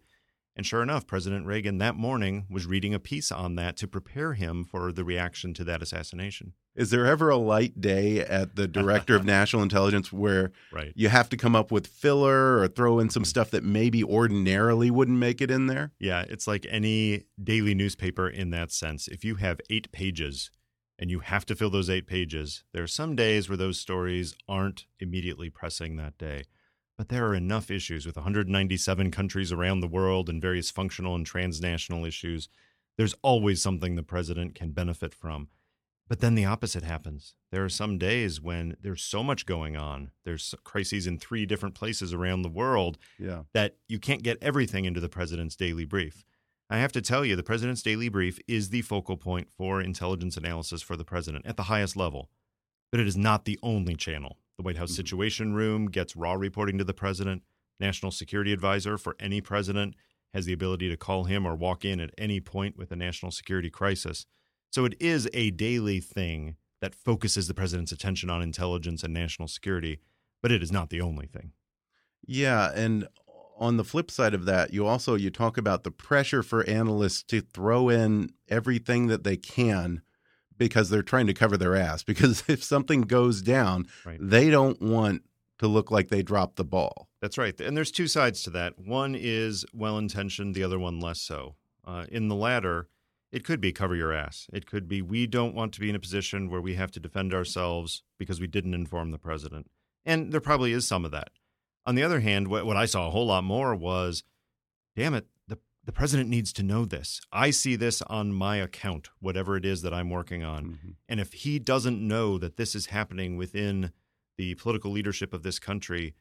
[0.60, 4.34] And sure enough, President Reagan that morning was reading a piece on that to prepare
[4.34, 6.52] him for the reaction to that assassination.
[6.76, 10.92] Is there ever a light day at the director of national intelligence where Right.
[10.98, 13.30] you have to come up with filler or throw in some mm-hmm.
[13.30, 15.94] stuff that maybe ordinarily wouldn't make it in there?
[15.98, 19.08] Yeah, it's like any daily newspaper in that sense.
[19.08, 20.52] If you have eight pages
[21.00, 24.36] and you have to fill those eight pages, there are some days where those stories
[24.50, 26.44] aren't immediately pressing that day.
[27.00, 31.26] But there are enough issues with 197 countries around the world and various functional and
[31.26, 32.50] transnational issues.
[32.98, 35.48] There's always something the president can benefit from.
[36.10, 37.36] But then the opposite happens.
[37.54, 40.12] There are some days when there's so much going on.
[40.26, 43.44] There's crises in three different places around the world Yeah.
[43.54, 46.26] that you can't get everything into the president's daily brief.
[46.70, 50.36] I have to tell you, the president's daily brief is the focal point for intelligence
[50.36, 52.30] analysis for the president at the highest level.
[52.92, 54.38] But it is not the only channel.
[54.60, 54.98] The White House mm-hmm.
[54.98, 57.44] Situation Room gets raw reporting to the president.
[57.80, 59.96] National Security Advisor for any president
[60.34, 63.32] has the ability to call him or walk in at any point with a national
[63.32, 64.26] security crisis.
[64.70, 69.48] So it is a daily thing that focuses the president's attention on intelligence and national
[69.48, 70.02] security,
[70.42, 71.54] but it is not the only thing.
[72.28, 73.08] Yeah, and
[73.58, 77.24] on the flip side of that, you also you talk about the pressure for analysts
[77.24, 80.02] to throw in everything that they can
[80.60, 84.20] because they're trying to cover their ass because if something goes down, Right.
[84.22, 85.24] they don't want
[85.58, 87.10] to look like they dropped the ball.
[87.22, 87.60] That's right.
[87.60, 88.78] And there's two sides to that.
[88.78, 91.56] One is well intentioned, the other one less so.
[91.86, 92.88] Uh, in the latter,
[93.32, 94.48] it could be cover your ass.
[94.54, 97.00] It could be we don't want to be in a position where we have to
[97.00, 99.70] defend ourselves because we didn't inform the president.
[100.06, 101.30] And there probably is some of that.
[101.86, 104.24] On the other hand, what, what I saw a whole lot more was
[104.96, 105.28] damn it,
[105.90, 107.20] the, president needs to know this.
[107.32, 110.96] I see this on my account, whatever it is that I'm working on.
[111.10, 113.92] And if he doesn't know that this is happening within
[114.38, 116.14] the political leadership of this country,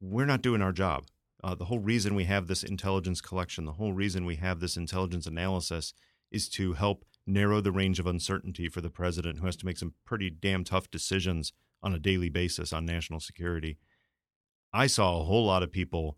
[0.00, 1.04] we're not doing our job.
[1.44, 4.78] Uh, the whole reason we have this intelligence collection, the whole reason we have this
[4.78, 5.92] intelligence analysis
[6.30, 9.76] is to help narrow the range of uncertainty for the president who has to make
[9.76, 13.76] some pretty damn tough decisions on a daily basis on national security.
[14.72, 16.16] I saw a whole lot of people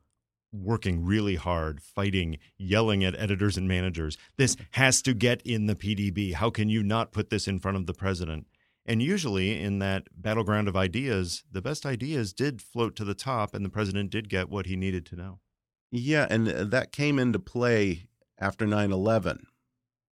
[0.52, 4.16] working really hard, fighting, yelling at editors and managers.
[4.36, 6.34] This has to get in the PDB.
[6.34, 8.46] How can you not put this in front of the president?
[8.86, 13.54] And usually, in that battleground of ideas, the best ideas did float to the top,
[13.54, 15.40] and the president did get what he needed to know.
[15.90, 18.08] Yeah, and uh, that came into play
[18.38, 19.46] after 9 11.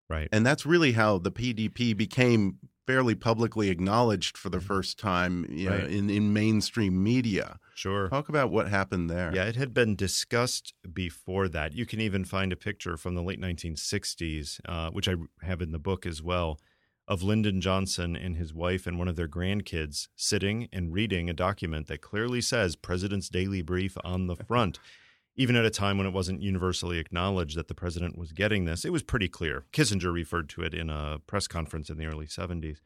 [0.08, 0.28] Right.
[0.30, 5.68] And that's really how the PDB became fairly publicly acknowledged for the first time you
[5.68, 7.58] know, in, in mainstream media.
[7.74, 8.08] Sure.
[8.08, 9.32] Talk about what happened there.
[9.34, 11.74] Yeah, it had been discussed before that.
[11.74, 15.72] You can even find a picture from the late 1960s, uh, which I have in
[15.72, 16.60] the book as well,
[17.08, 21.34] of Lyndon Johnson and his wife and one of their grandkids sitting and reading a
[21.34, 24.78] document that clearly says President's Daily Brief on the front.
[25.36, 28.84] Even at a time when it wasn't universally acknowledged that the president was getting this,
[28.84, 29.66] it was pretty clear.
[29.72, 32.78] Kissinger referred to it in a press conference in the early 70s.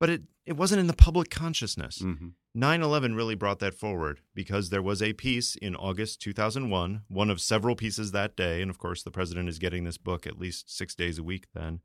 [0.00, 1.98] But it, it wasn't in the public consciousness.
[1.98, 2.34] Mhm.
[2.54, 7.30] 9 11 really brought that forward because there was a piece in August 2001, one
[7.30, 8.62] of several pieces that day.
[8.62, 11.46] And of course, the president is getting this book at least six days a week
[11.52, 11.80] then.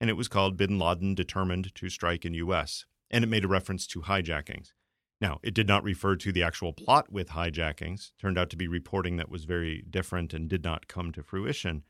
[0.00, 2.84] And it was called Bin Laden Determined to Strike in U.S.
[3.10, 4.72] And it made a reference to hijackings.
[5.20, 8.68] Now, it did not refer to the actual plot with hijackings, turned out to be
[8.68, 11.84] reporting that was very different and did not come to fruition.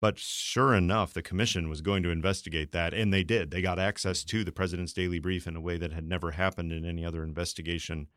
[0.00, 3.50] But sure enough, the commission was going to investigate that, and they did.
[3.50, 6.72] They got access to the president's daily brief in a way that had never happened
[6.72, 8.08] in any other investigation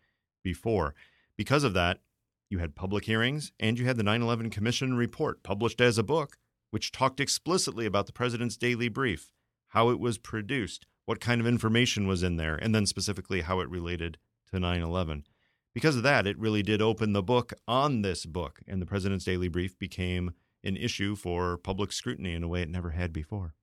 [0.44, 0.94] before.
[1.38, 2.02] Because of that,
[2.50, 6.04] you had public hearings and you had the 9 11 Commission report published as a
[6.04, 6.38] book,
[6.70, 9.34] which talked explicitly about the president's daily brief,
[9.70, 13.60] how it was produced, what kind of information was in there, and then specifically how
[13.60, 14.18] it related
[14.54, 15.26] to 9 11.
[15.74, 19.26] Because of that, it really did open the book on this book, and the president's
[19.26, 20.32] daily brief became
[20.64, 23.56] an issue for public scrutiny in a way it never had before.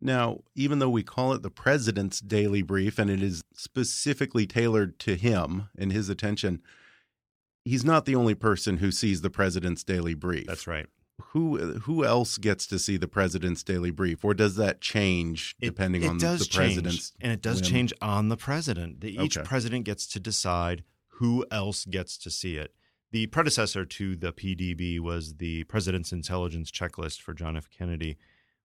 [0.00, 4.98] Now, even though we call it the president's daily brief and it is specifically tailored
[5.00, 6.60] to him and his attention,
[7.64, 10.46] he's not the only person who sees the president's daily brief.
[10.48, 10.86] That's right.
[11.30, 15.66] Who who else gets to see the president's daily brief, or does that change It-
[15.66, 17.12] depending it on does the change, president's?
[17.20, 17.70] and it does whim?
[17.70, 19.00] change on the president.
[19.00, 19.46] The- Each Okay.
[19.46, 20.84] president gets to decide
[21.18, 22.74] who else gets to see it.
[23.12, 27.68] The predecessor to the PDB was the President's Intelligence Checklist for John F.
[27.70, 28.16] Kennedy.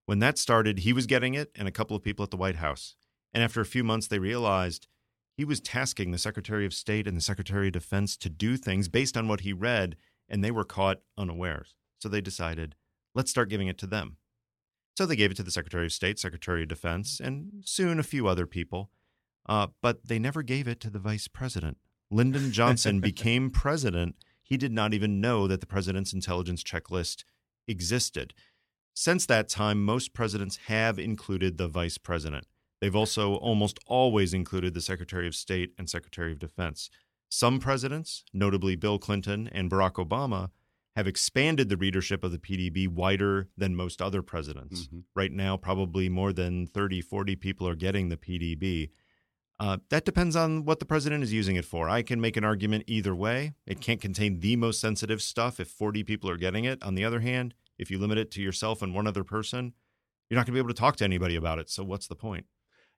[0.06, 2.56] When that started, he was getting it, and a couple of people at the White
[2.56, 2.96] House.
[3.34, 4.88] And after a few months, they realized
[5.36, 8.88] he was tasking the Secretary of State and the Secretary of Defense to do things
[8.88, 9.96] based on what he read,
[10.28, 11.74] and they were caught unawares.
[11.98, 12.74] So they decided,
[13.14, 14.16] let's start giving it to them.
[14.96, 18.04] So they gave it to the Secretary of State, Secretary of Defense, and soon a
[18.04, 18.90] few other people.
[19.48, 21.78] Uh, but they never gave it to the Vice President.
[22.10, 24.16] Lyndon Johnson became president.
[24.42, 27.24] He did not even know that the President's intelligence checklist
[27.66, 28.34] existed.
[28.94, 32.46] Since that time, most presidents have included the Vice President.
[32.80, 36.90] They've also almost always included the Secretary of State and Secretary of Defense.
[37.28, 40.50] Some presidents, notably Bill Clinton and Barack Obama,
[40.98, 44.88] have expanded the readership of the PDB wider than most other presidents.
[44.88, 45.04] Mhm.
[45.14, 48.90] Right now, probably more than 30, 40 people are getting the PDB.
[49.60, 51.88] Uh, that depends on what the president is using it for.
[51.88, 53.54] I can make an argument either way.
[53.64, 56.82] It can't contain the most sensitive stuff if 40 people are getting it.
[56.82, 59.74] On the other hand, if you limit it to yourself and one other person,
[60.28, 61.70] you're not going to be able to talk to anybody about it.
[61.70, 62.46] So, what's the point?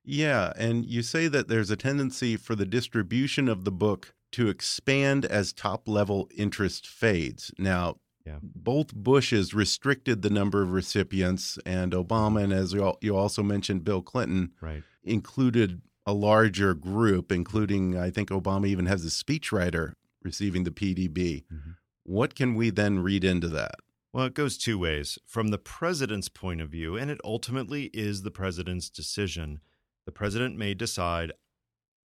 [0.03, 4.49] Yeah, and you say that there's a tendency for the distribution of the book to
[4.49, 7.51] expand as top level interest fades.
[7.57, 8.39] Now, Yeah.
[8.43, 14.01] both Bushes restricted the number of recipients, and Obama, and as you also mentioned, Bill
[14.01, 14.83] Clinton Right.
[15.03, 21.45] included a larger group, including, I think Obama even has a speechwriter receiving the PDB.
[21.51, 21.77] Mhm.
[22.03, 23.75] What can we then read into that?
[24.13, 25.17] Well, it goes two ways.
[25.25, 29.61] From the president's point of view, and it ultimately is the president's decision,
[30.05, 31.31] the president may decide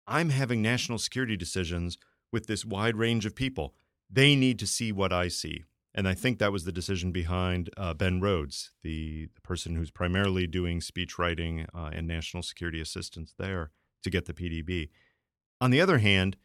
[0.06, 1.98] I'm having national security decisions
[2.36, 3.74] with this wide range of people.
[4.10, 5.64] They need to see what I see.
[5.94, 9.90] And I think that was the decision behind uh, Ben Rhodes, the, the person who's
[9.90, 13.70] primarily doing speech writing uh, and national security assistance there
[14.02, 14.90] to get the PDB.
[15.62, 16.36] On the other hand,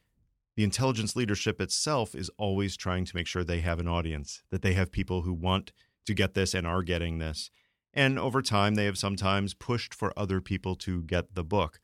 [0.56, 4.62] the intelligence leadership itself is always trying to make sure they have an audience, that
[4.62, 5.74] they have people who want
[6.06, 7.52] to get this and are getting this.
[7.94, 11.82] And over time, they have sometimes pushed for other people to get the book.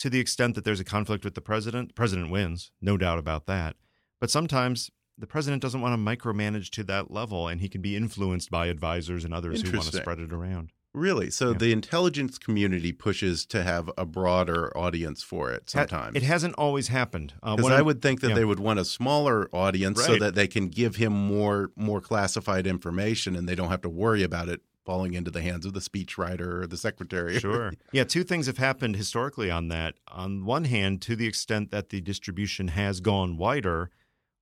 [0.00, 3.18] To the extent that there's a conflict with the president, the president wins, no doubt
[3.18, 3.76] about that.
[4.20, 7.96] But sometimes the president doesn't want to micromanage to that level, and he can be
[7.96, 10.70] influenced by advisors and others who want to spread it around.
[10.94, 11.30] Really?
[11.30, 11.58] So Yeah.
[11.58, 16.16] the intelligence community pushes to have a broader audience for it sometimes.
[16.16, 17.34] It hasn't always happened.
[17.42, 18.34] Uh, Because one I would think that yeah.
[18.36, 22.66] they would want a smaller audience so that they can give him more more classified
[22.66, 25.80] information and they don't have to worry about it falling into the hands of the
[25.80, 27.38] speechwriter or the secretary.
[27.38, 27.74] Sure.
[27.92, 29.96] Yeah, two things have happened historically on that.
[30.08, 33.90] On one hand, to the extent that the distribution has gone wider,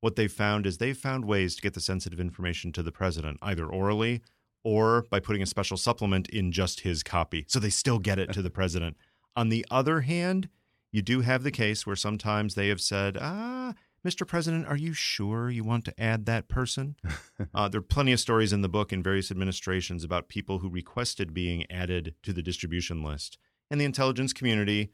[0.01, 3.39] what they've found is they've found ways to get the sensitive information to the president,
[3.43, 4.23] either orally
[4.63, 7.45] or by putting a special supplement in just his copy.
[7.49, 8.97] So they still get it to the president.
[9.35, 10.49] On the other hand,
[10.93, 13.75] you do have the case where sometimes they have said, ah,
[14.07, 14.25] Mr.
[14.25, 16.95] President, are you sure you want to add that person?
[17.55, 20.69] uh, there are plenty of stories in the book in various administrations about people who
[20.69, 23.37] requested being added to the distribution list.
[23.69, 24.93] And the intelligence community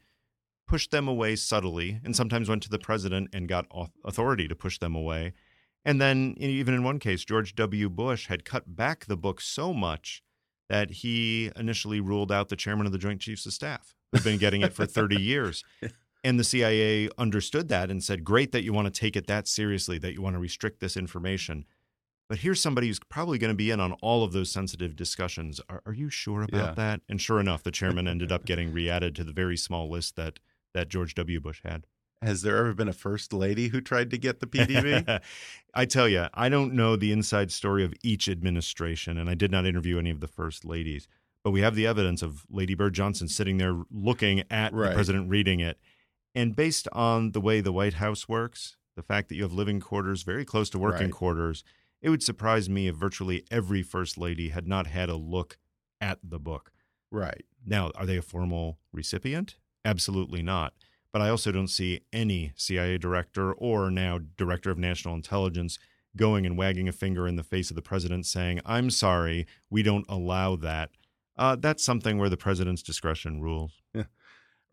[0.67, 3.67] pushed them away subtly and sometimes went to the president and got
[4.03, 5.33] authority to push them away.
[5.85, 7.89] And then, even in one case, George W.
[7.89, 10.23] Bush had cut back the book so much
[10.69, 14.39] that he initially ruled out the chairman of the Joint Chiefs of Staff, who'd been
[14.39, 15.63] getting it for 30 years.
[16.23, 19.47] And the CIA understood that and said, Great that you want to take it that
[19.47, 21.65] seriously, that you want to restrict this information.
[22.29, 25.59] But here's somebody who's probably going to be in on all of those sensitive discussions.
[25.69, 26.73] Are, are you sure about Yeah.
[26.75, 27.01] that?
[27.09, 30.15] And sure enough, the chairman ended up getting re added to the very small list
[30.15, 30.39] that,
[30.73, 31.39] that George W.
[31.41, 31.85] Bush had.
[32.21, 35.21] Has there ever been a first lady who tried to get the PDB?
[35.73, 39.51] I tell you, I don't know the inside story of each administration, and I did
[39.51, 41.09] not interview any of the first ladies.
[41.43, 44.87] But we have the evidence of Lady Bird Johnson sitting there looking at Right.
[44.89, 45.77] the president reading it.
[46.35, 49.79] And based on the way the White House works, the fact that you have living
[49.79, 51.11] quarters very close to working Right.
[51.13, 51.63] quarters,
[52.01, 55.57] it would surprise me if virtually every first lady had not had a look
[56.01, 56.71] at the book.
[57.11, 57.45] right.
[57.65, 59.55] Now, are they a formal recipient?
[59.85, 60.73] Absolutely not.
[61.13, 65.77] But I also don't see any CIA director or now director of national intelligence
[66.17, 69.81] going and wagging a finger in the face of the president saying, I'm sorry, we
[69.83, 70.89] don't allow that.
[71.37, 73.81] Uh, that's something where the president's discretion rules.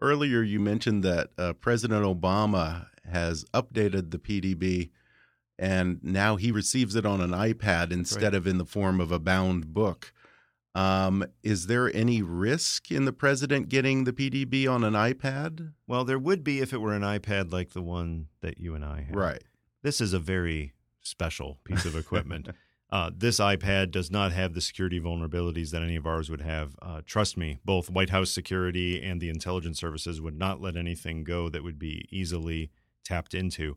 [0.00, 4.90] Earlier, you mentioned that uh, President Obama has updated the PDB,
[5.58, 9.18] and now he receives it on an iPad instead of in the form of a
[9.18, 10.12] bound book.
[10.74, 15.72] Um, is there any risk in the president getting the PDB on an iPad?
[15.86, 18.84] Well, there would be if it were an iPad like the one that you and
[18.84, 19.16] I have.
[19.16, 19.42] Right.
[19.82, 22.48] This is a very special piece of equipment.
[22.92, 26.74] uh, this iPad does not have the security vulnerabilities that any of ours would have.
[26.82, 31.22] Uh, trust me, both White House security and the intelligence services would not let anything
[31.22, 32.70] go that would be easily
[33.04, 33.76] tapped into.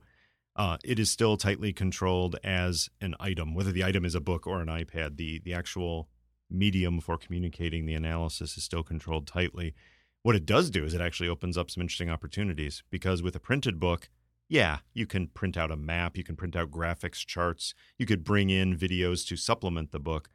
[0.55, 4.47] Uh, it is still tightly controlled as an item, whether the item is a book
[4.47, 5.17] or an iPad.
[5.17, 6.09] The the actual
[6.49, 9.73] medium for communicating the analysis is still controlled tightly.
[10.21, 13.39] What it does do is it actually opens up some interesting opportunities because with a
[13.39, 14.09] printed book,
[14.49, 18.23] yeah, you can print out a map, you can print out graphics charts, you could
[18.23, 20.29] bring in videos to supplement the book.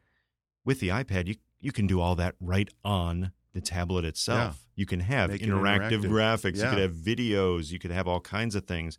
[0.65, 4.67] With the iPad, you you can do all that right on the tablet itself.
[4.77, 6.11] You can have Make interactive, interactive.
[6.11, 8.99] graphics, you could have videos, you could have all kinds of things.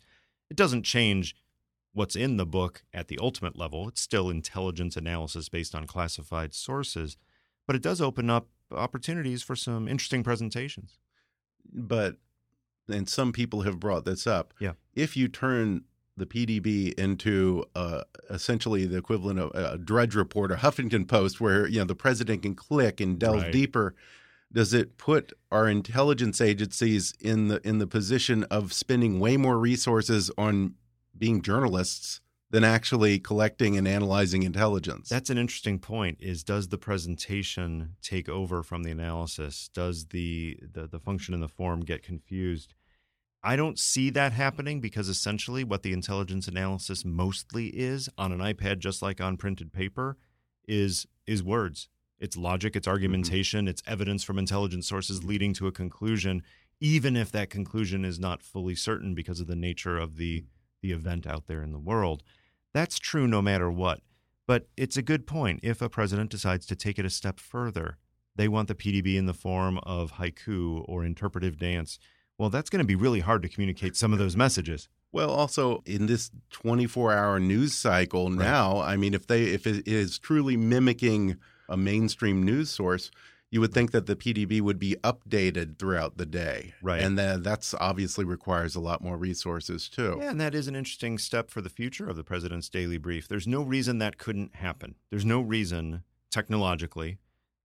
[0.50, 1.34] It doesn't change
[1.92, 3.88] what's in the book at the ultimate level.
[3.88, 7.16] It's still intelligence analysis based on classified sources,
[7.66, 10.98] but it does open up opportunities for some interesting presentations.
[11.72, 12.16] But,
[12.92, 14.54] and some people have brought this up.
[14.58, 14.72] Yeah.
[14.94, 15.84] If you turn
[16.16, 21.66] the PDB into uh, essentially the equivalent of a Drudge Report or Huffington Post, where
[21.66, 23.52] you know the president can click and delve Right.
[23.52, 23.94] deeper,
[24.52, 29.58] does it put our intelligence agencies in the in the position of spending way more
[29.58, 30.74] resources on
[31.16, 32.20] being journalists
[32.50, 35.08] than actually collecting and analyzing intelligence?
[35.08, 36.18] That's an interesting point.
[36.20, 39.70] Is does the presentation take over from the analysis?
[39.72, 42.74] Does the, the the function and the form get confused?
[43.42, 48.40] I don't see that happening because essentially what the intelligence analysis mostly is on an
[48.40, 50.16] iPad, just like on printed paper,
[50.68, 51.88] is is words.
[52.18, 52.92] It's logic, it's mm-hmm.
[52.92, 56.42] argumentation, it's evidence from intelligence sources leading to a conclusion,
[56.80, 60.44] even if that conclusion is not fully certain because of the nature of the
[60.82, 62.22] the event out there in the world.
[62.72, 64.00] That's true no matter what.
[64.46, 65.60] But it's a good point.
[65.62, 67.98] If a president decides to take it a step further,
[68.34, 71.98] they want the PDB in the form of haiku or interpretive dance.
[72.40, 74.88] Well, that's going to be really hard to communicate some of those messages.
[75.12, 80.18] Well, also in this 24-hour news cycle now, I mean, if they if it is
[80.18, 81.36] truly mimicking
[81.68, 83.10] a mainstream news source,
[83.50, 87.02] you would think that the PDB would be updated throughout the day, Right.
[87.02, 90.16] And then that's obviously requires a lot more resources too.
[90.18, 93.28] Yeah, and that is an interesting step for the future of the president's daily brief.
[93.28, 94.94] There's no reason that couldn't happen.
[95.10, 97.18] There's no reason technologically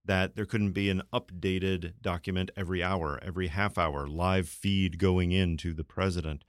[0.05, 5.31] that there couldn't be an updated document every hour, every half hour, live feed going
[5.31, 6.43] in to the president.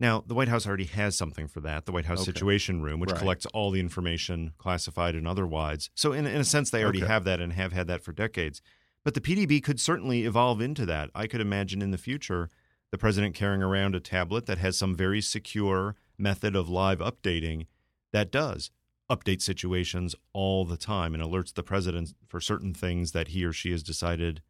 [0.00, 2.26] Now, the White House already has something for that, the White House Okay.
[2.32, 3.18] Situation Room, which Right.
[3.18, 5.88] collects all the information, classified and otherwise.
[5.94, 7.12] So, in, in a sense, they already Okay.
[7.12, 8.60] have that and have had that for decades.
[9.04, 11.10] But the PDB could certainly evolve into that.
[11.14, 12.48] I could imagine in the future
[12.90, 17.66] the president carrying around a tablet that has some very secure method of live updating
[18.12, 18.70] that does
[19.10, 23.52] update situations all the time and alerts the president for certain things that he or
[23.52, 24.40] she has decided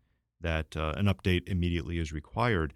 [0.40, 2.72] that uh, an update immediately is required.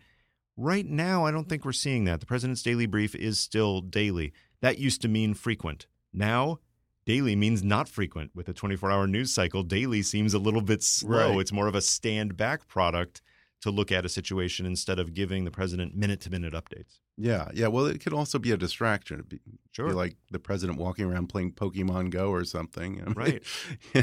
[0.57, 2.21] Right now, I don't think we're seeing that.
[2.21, 4.33] The president's daily brief is still daily.
[4.61, 5.87] That used to mean frequent.
[6.13, 6.59] Now,
[7.07, 8.33] daily means not frequent.
[8.35, 11.31] With a 24 hour news cycle, daily seems a little bit slow.
[11.31, 11.41] Right.
[11.41, 13.23] It's more of a stand back product
[13.61, 16.99] to look at a situation instead of giving the president minute to minute updates.
[17.21, 17.67] Yeah, yeah.
[17.67, 19.17] Well, it could also be a distraction.
[19.17, 19.41] It'd be,
[19.73, 19.89] Sure.
[19.89, 23.01] be like the president walking around playing Pokemon Go or something.
[23.01, 23.43] I mean, Right.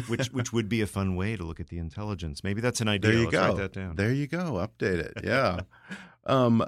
[0.07, 2.43] which which would be a fun way to look at the intelligence.
[2.43, 3.11] Maybe that's an idea.
[3.11, 3.47] there you Let's go.
[3.47, 3.95] write that down.
[3.95, 4.53] There you go.
[4.67, 5.13] Update it.
[5.23, 5.61] Yeah.
[6.25, 6.63] um,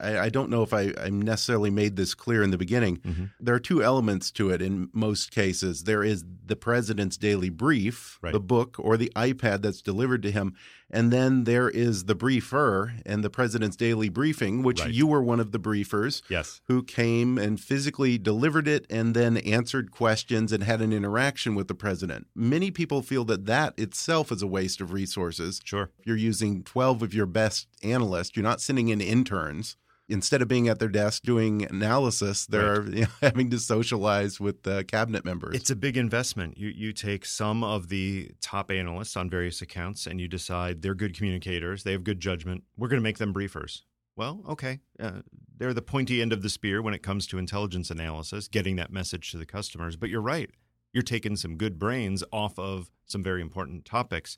[0.00, 2.98] I, I don't know if I, I necessarily made this clear in the beginning.
[2.98, 3.24] Mm-hmm.
[3.40, 5.84] There are two elements to it in most cases.
[5.84, 8.32] There is the president's daily brief, Right.
[8.32, 10.54] the book or the iPad that's delivered to him,
[10.90, 14.90] and then there is the briefer and the president's daily briefing, which Right.
[14.92, 16.60] you were one of the briefers Yes.
[16.66, 21.68] who came and physically delivered it and then answered questions and had an interaction with
[21.68, 22.26] the president.
[22.34, 25.60] Many people feel that that itself is a waste of resources.
[25.64, 25.90] Sure.
[26.04, 29.76] You're using 12 of your best analysts, you're not sending in interns.
[30.10, 34.62] Instead of being at their desk doing analysis, they're you know, having to socialize with
[34.62, 35.54] the cabinet members.
[35.54, 36.56] It's a big investment.
[36.56, 40.94] You you take some of the top analysts on various accounts and you decide they're
[40.94, 42.64] good communicators, they have good judgment.
[42.76, 43.82] We're going to make them briefers.
[44.18, 44.80] Well, okay.
[44.98, 45.20] Uh,
[45.56, 48.90] they're the pointy end of the spear when it comes to intelligence analysis, getting that
[48.90, 49.94] message to the customers.
[49.94, 50.50] But you're right.
[50.92, 54.36] You're taking some good brains off of some very important topics.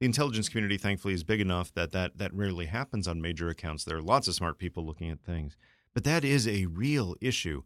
[0.00, 3.84] The intelligence community, thankfully, is big enough that, that that rarely happens on major accounts.
[3.84, 5.56] There are lots of smart people looking at things.
[5.92, 7.62] But that is a real issue.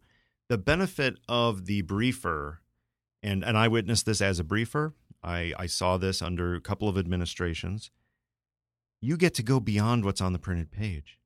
[0.49, 2.61] The benefit of the briefer
[3.23, 4.93] and and I witnessed this as a briefer.
[5.23, 7.89] I, I saw this under a couple of administrations.
[8.99, 11.17] You get to go beyond what's on the printed page.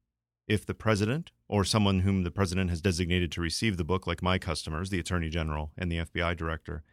[0.48, 4.22] If the president or someone whom the president has designated to receive the book, like
[4.22, 6.84] my customers, the attorney general and the FBI director,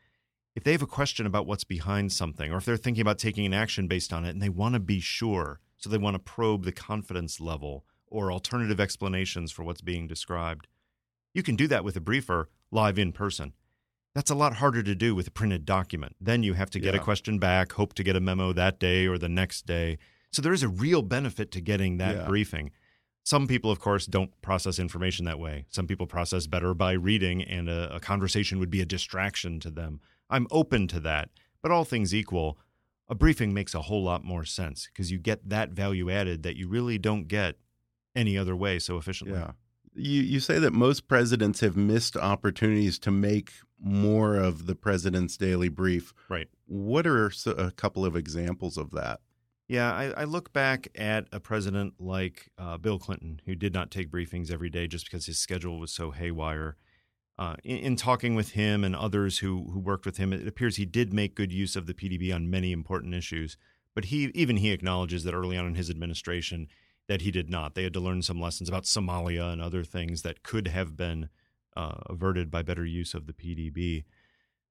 [0.54, 3.44] if they have a question about what's behind something, or if they're thinking about taking
[3.44, 6.18] an action based on it and they want to be sure, so they want to
[6.20, 10.68] probe the confidence level or alternative explanations for what's being described,
[11.34, 13.52] you can do that with a briefer live in person.
[14.14, 16.14] That's a lot harder to do with a printed document.
[16.20, 19.08] Then you have to get a question back, hope to get a memo that day
[19.08, 19.98] or the next day.
[20.30, 22.26] So there is a real benefit to getting that Yeah.
[22.26, 22.70] briefing.
[23.24, 25.64] Some people, of course, don't process information that way.
[25.70, 29.70] Some people process better by reading, and a, a conversation would be a distraction to
[29.70, 30.00] them.
[30.34, 31.30] I'm open to that.
[31.62, 32.58] But all things equal,
[33.08, 36.56] a briefing makes a whole lot more sense because you get that value added that
[36.56, 37.56] you really don't get
[38.14, 39.38] any other way so efficiently.
[39.38, 39.52] Yeah.
[39.94, 45.36] You you say that most presidents have missed opportunities to make more of the president's
[45.36, 46.12] daily brief.
[46.28, 46.48] Right.
[46.66, 49.20] What are a couple of examples of that?
[49.68, 53.90] Yeah, I, I look back at a president like uh, Bill Clinton, who did not
[53.90, 56.76] take briefings every day just because his schedule was so haywire.
[57.36, 60.76] Uh, in, in talking with him and others who who worked with him, it appears
[60.76, 63.56] he did make good use of the PDB on many important issues.
[63.94, 66.68] But he even he acknowledges that early on in his administration
[67.08, 67.74] that he did not.
[67.74, 71.28] They had to learn some lessons about Somalia and other things that could have been
[71.76, 74.04] uh, averted by better use of the PDB.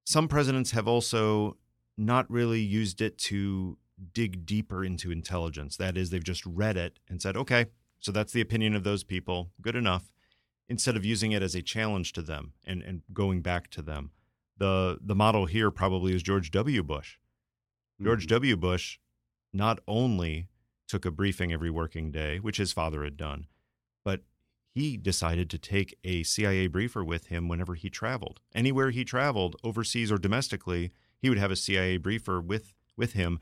[0.04, 1.56] Some presidents have also
[1.96, 3.78] not really used it to
[4.12, 5.76] dig deeper into intelligence.
[5.76, 7.66] That is, they've just read it and said, okay,
[8.00, 10.12] so that's the opinion of those people, good enough,
[10.68, 14.10] instead of using it as a challenge to them and, and going back to them.
[14.56, 16.82] The, the model here probably is George W.
[16.82, 17.18] Bush.
[18.02, 18.34] George mm-hmm.
[18.34, 18.56] W.
[18.56, 18.98] Bush
[19.52, 20.48] not only
[20.88, 23.46] took a briefing every working day, which his father had done,
[24.04, 24.22] but
[24.74, 28.40] he decided to take a CIA briefer with him whenever he traveled.
[28.54, 33.38] Anywhere he traveled, overseas or domestically, he would have a CIA briefer with, with him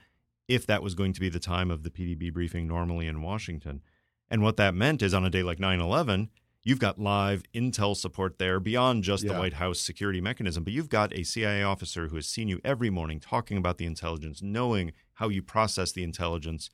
[0.48, 3.82] if that was going to be the time of the PDB briefing normally in Washington.
[4.30, 6.30] And what that meant is on a day like 9 11,
[6.64, 10.88] you've got live intel support there beyond just the White House security mechanism, but you've
[10.88, 14.92] got a CIA officer who has seen you every morning talking about the intelligence, knowing
[15.14, 16.70] how you process the intelligence,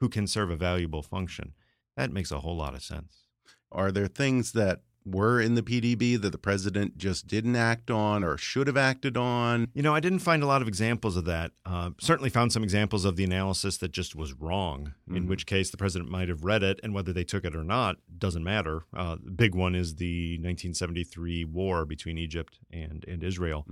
[0.00, 1.54] who can serve a valuable function.
[1.96, 3.24] That makes a whole lot of sense.
[3.70, 8.22] Are there things that were in the PDB that the president just didn't act on
[8.24, 9.68] or should have acted on?
[9.74, 11.52] You know, I didn't find a lot of examples of that.
[11.66, 15.28] Uh, certainly found some examples of the analysis that just was wrong, in Mhm.
[15.28, 17.96] which case the president might have read it, and whether they took it or not
[18.18, 18.84] doesn't matter.
[18.94, 23.66] Uh, the big one is the 1973 war between Egypt and, and Israel.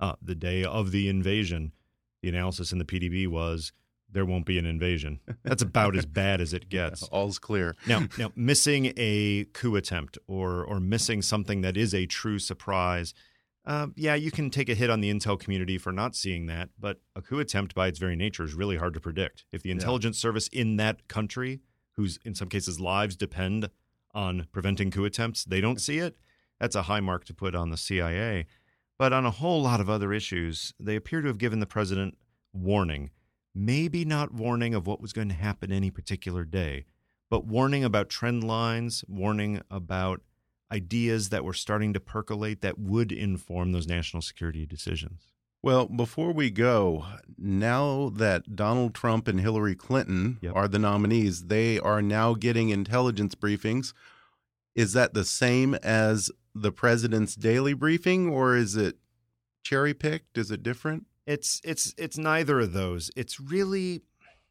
[0.00, 1.72] Uh, the day of the invasion,
[2.22, 3.72] the analysis in the PDB was
[4.12, 5.20] there won't be an invasion.
[5.42, 7.02] That's about as bad as it gets.
[7.12, 7.76] All's clear.
[7.86, 13.14] Now, now missing a coup attempt or or missing something that is a true surprise,
[13.64, 16.68] Uh, yeah, you can take a hit on the intel community for not seeing that,
[16.78, 19.44] but a coup attempt by its very nature is really hard to predict.
[19.52, 21.60] If the intelligence service in that country,
[21.92, 23.70] whose in some cases lives depend
[24.14, 26.16] on preventing coup attempts, they don't see it,
[26.58, 28.46] that's a high mark to put on the CIA.
[28.98, 32.18] But on a whole lot of other issues, they appear to have given the president
[32.52, 33.10] warning.
[33.54, 36.86] Maybe not warning of what was going to happen any particular day,
[37.30, 40.22] but warning about trend lines, warning about
[40.72, 45.32] ideas that were starting to percolate that would inform those national security decisions.
[45.62, 47.04] Well, before we go,
[47.38, 50.56] now that Donald Trump and Hillary Clinton Yep.
[50.56, 53.92] are the nominees, they are now getting intelligence briefings.
[54.74, 58.96] Is that the same as the president's daily briefing, or is it
[59.62, 60.36] cherry picked?
[60.36, 61.06] Is it different?
[61.26, 63.10] It's it's it's neither of those.
[63.16, 64.02] It's really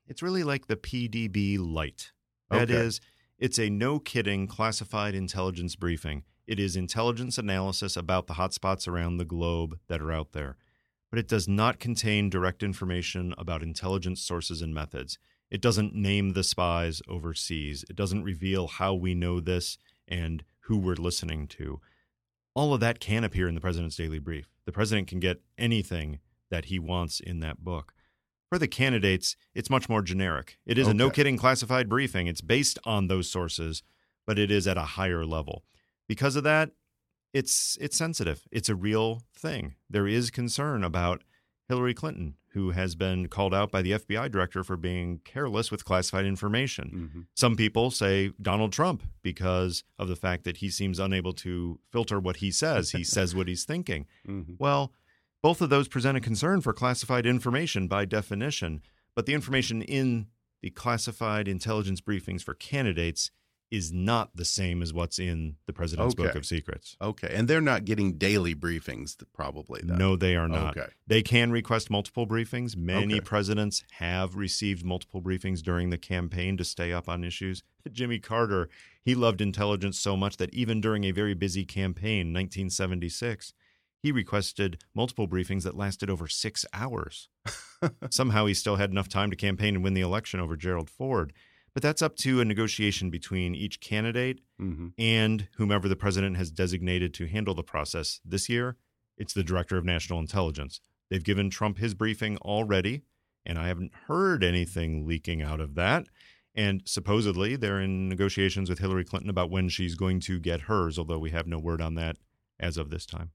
[0.08, 2.12] it's really like the PDB light.
[2.50, 2.74] That Okay.
[2.74, 3.00] is,
[3.40, 6.24] it's a no kidding classified intelligence briefing.
[6.48, 10.58] It is intelligence analysis about the hotspots around the globe that are out there.
[11.10, 15.18] But it does not contain direct information about intelligence sources and methods.
[15.50, 17.86] It doesn't name the spies overseas.
[17.90, 21.80] It doesn't reveal how we know this and who we're listening to.
[22.54, 24.50] All of that can appear in the president's daily brief.
[24.66, 26.20] The president can get anything
[26.52, 27.94] that he wants in that book.
[28.50, 30.58] For the candidates, it's much more generic.
[30.66, 32.28] It is a no kidding classified briefing.
[32.28, 33.82] It's based on those sources,
[34.28, 35.64] but it is at a higher level.
[36.08, 36.72] Because of that,
[37.34, 38.42] it's it's sensitive.
[38.52, 39.76] It's a real thing.
[39.90, 41.24] There is concern about
[41.70, 45.86] Hillary Clinton, who has been called out by the FBI director for being careless with
[45.86, 47.26] classified information.
[47.34, 52.20] Some people say Donald Trump because of the fact that he seems unable to filter
[52.20, 52.92] what he says.
[52.92, 54.08] He says what he's thinking.
[54.28, 54.58] Mhm.
[54.60, 54.92] Well,
[55.42, 58.82] both of those present a concern for classified information by definition,
[59.16, 60.28] but the information in
[60.62, 63.32] the classified intelligence briefings for candidates
[63.72, 66.98] is not the same as what's in the president's book of secrets.
[67.02, 69.80] Okay, and they're not getting daily briefings, probably.
[69.82, 69.98] Then.
[69.98, 70.76] No, they are not.
[70.78, 70.90] Okay.
[71.08, 72.76] They can request multiple briefings.
[72.76, 73.22] Many Okay.
[73.22, 77.64] presidents have received multiple briefings during the campaign to stay up on issues.
[77.92, 78.68] Jimmy Carter,
[79.02, 83.54] he loved intelligence so much that even during a very busy campaign, 1976,
[84.02, 87.30] he requested multiple briefings that lasted over six hours.
[88.10, 91.34] Somehow he still had enough time to campaign and win the election over Gerald Ford.
[91.74, 96.52] But that's up to a negotiation between each candidate hmm and whomever the president has
[96.52, 98.20] designated to handle the process.
[98.26, 98.78] This year,
[99.18, 100.82] it's the director of national intelligence.
[101.10, 103.04] They've given Trump his briefing already,
[103.46, 106.08] and I haven't heard anything leaking out of that.
[106.54, 111.00] And supposedly, they're in negotiations with Hillary Clinton about when she's going to get hers,
[111.00, 112.18] although we have no word on that
[112.60, 113.32] as of this time.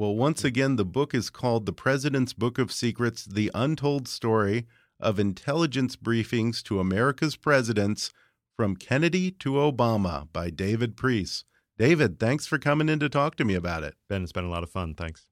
[0.00, 4.66] Well, once again, the book is called The President's Book of Secrets The Untold Story
[4.98, 8.10] of Intelligence Briefings to America's Presidents
[8.56, 11.44] from Kennedy to Obama by David Priess.
[11.76, 13.92] David, thanks for coming in to talk to me about it.
[14.08, 14.94] Ben, it's been a lot of fun.
[14.94, 15.26] Thanks.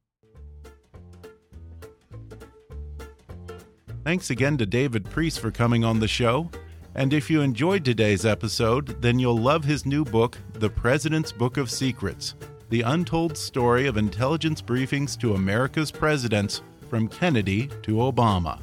[4.04, 6.50] Thanks again to David Priess for coming on the show.
[6.94, 11.56] And if you enjoyed today's episode, then you'll love his new book, The President's Book
[11.56, 12.34] of Secrets
[12.70, 16.60] The Untold Story of Intelligence Briefings to America's Presidents
[16.90, 18.60] from Kennedy to Obama.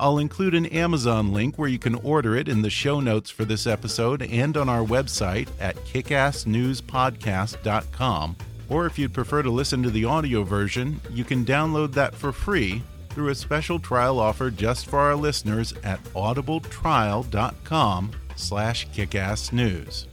[0.00, 3.44] I'll include an Amazon link where you can order it in the show notes for
[3.44, 8.36] this episode and on our website at kickassnewspodcast.com.
[8.68, 12.32] Or if you'd prefer to listen to the audio version, you can download that for
[12.32, 20.06] free through a special trial offer just for our listeners at audibletrial.com slash kickassnews.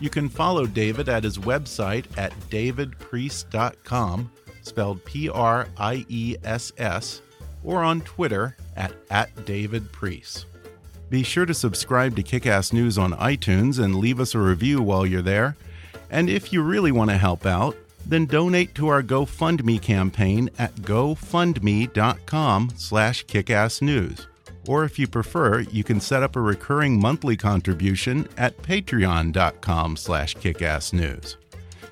[0.00, 4.30] You can follow David at his website at davidpriess.com,
[4.62, 5.72] spelled P-R-I-E-S-S,
[7.64, 10.44] or on Twitter at, at davidpriess.
[11.10, 15.06] Be sure to subscribe to Kickass News on iTunes and leave us a review while
[15.06, 15.56] you're there.
[16.10, 17.76] And if you really want to help out,
[18.06, 24.26] then donate to our GoFundMe campaign at gofundme.com slash kickassnews.
[24.68, 30.36] Or if you prefer, you can set up a recurring monthly contribution at patreon.com slash
[30.36, 31.36] kickassnews.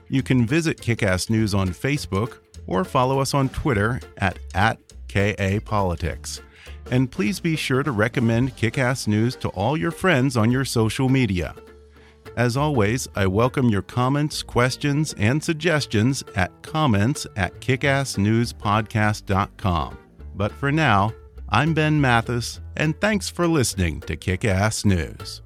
[0.08, 6.40] You can visit Kickass News on Facebook or follow us on Twitter at, at KAPolitics.
[6.90, 11.08] And please be sure to recommend Kickass News to all your friends on your social
[11.08, 11.54] media.
[12.36, 19.98] As always, I welcome your comments, questions, and suggestions at comments at kickassnewspodcast.com.
[20.34, 21.14] But for now,
[21.48, 25.42] I'm Ben Mathis, and thanks for listening to Kick Ass News.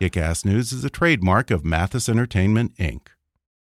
[0.00, 3.02] Kick Ass News is a trademark of Mathis Entertainment, Inc.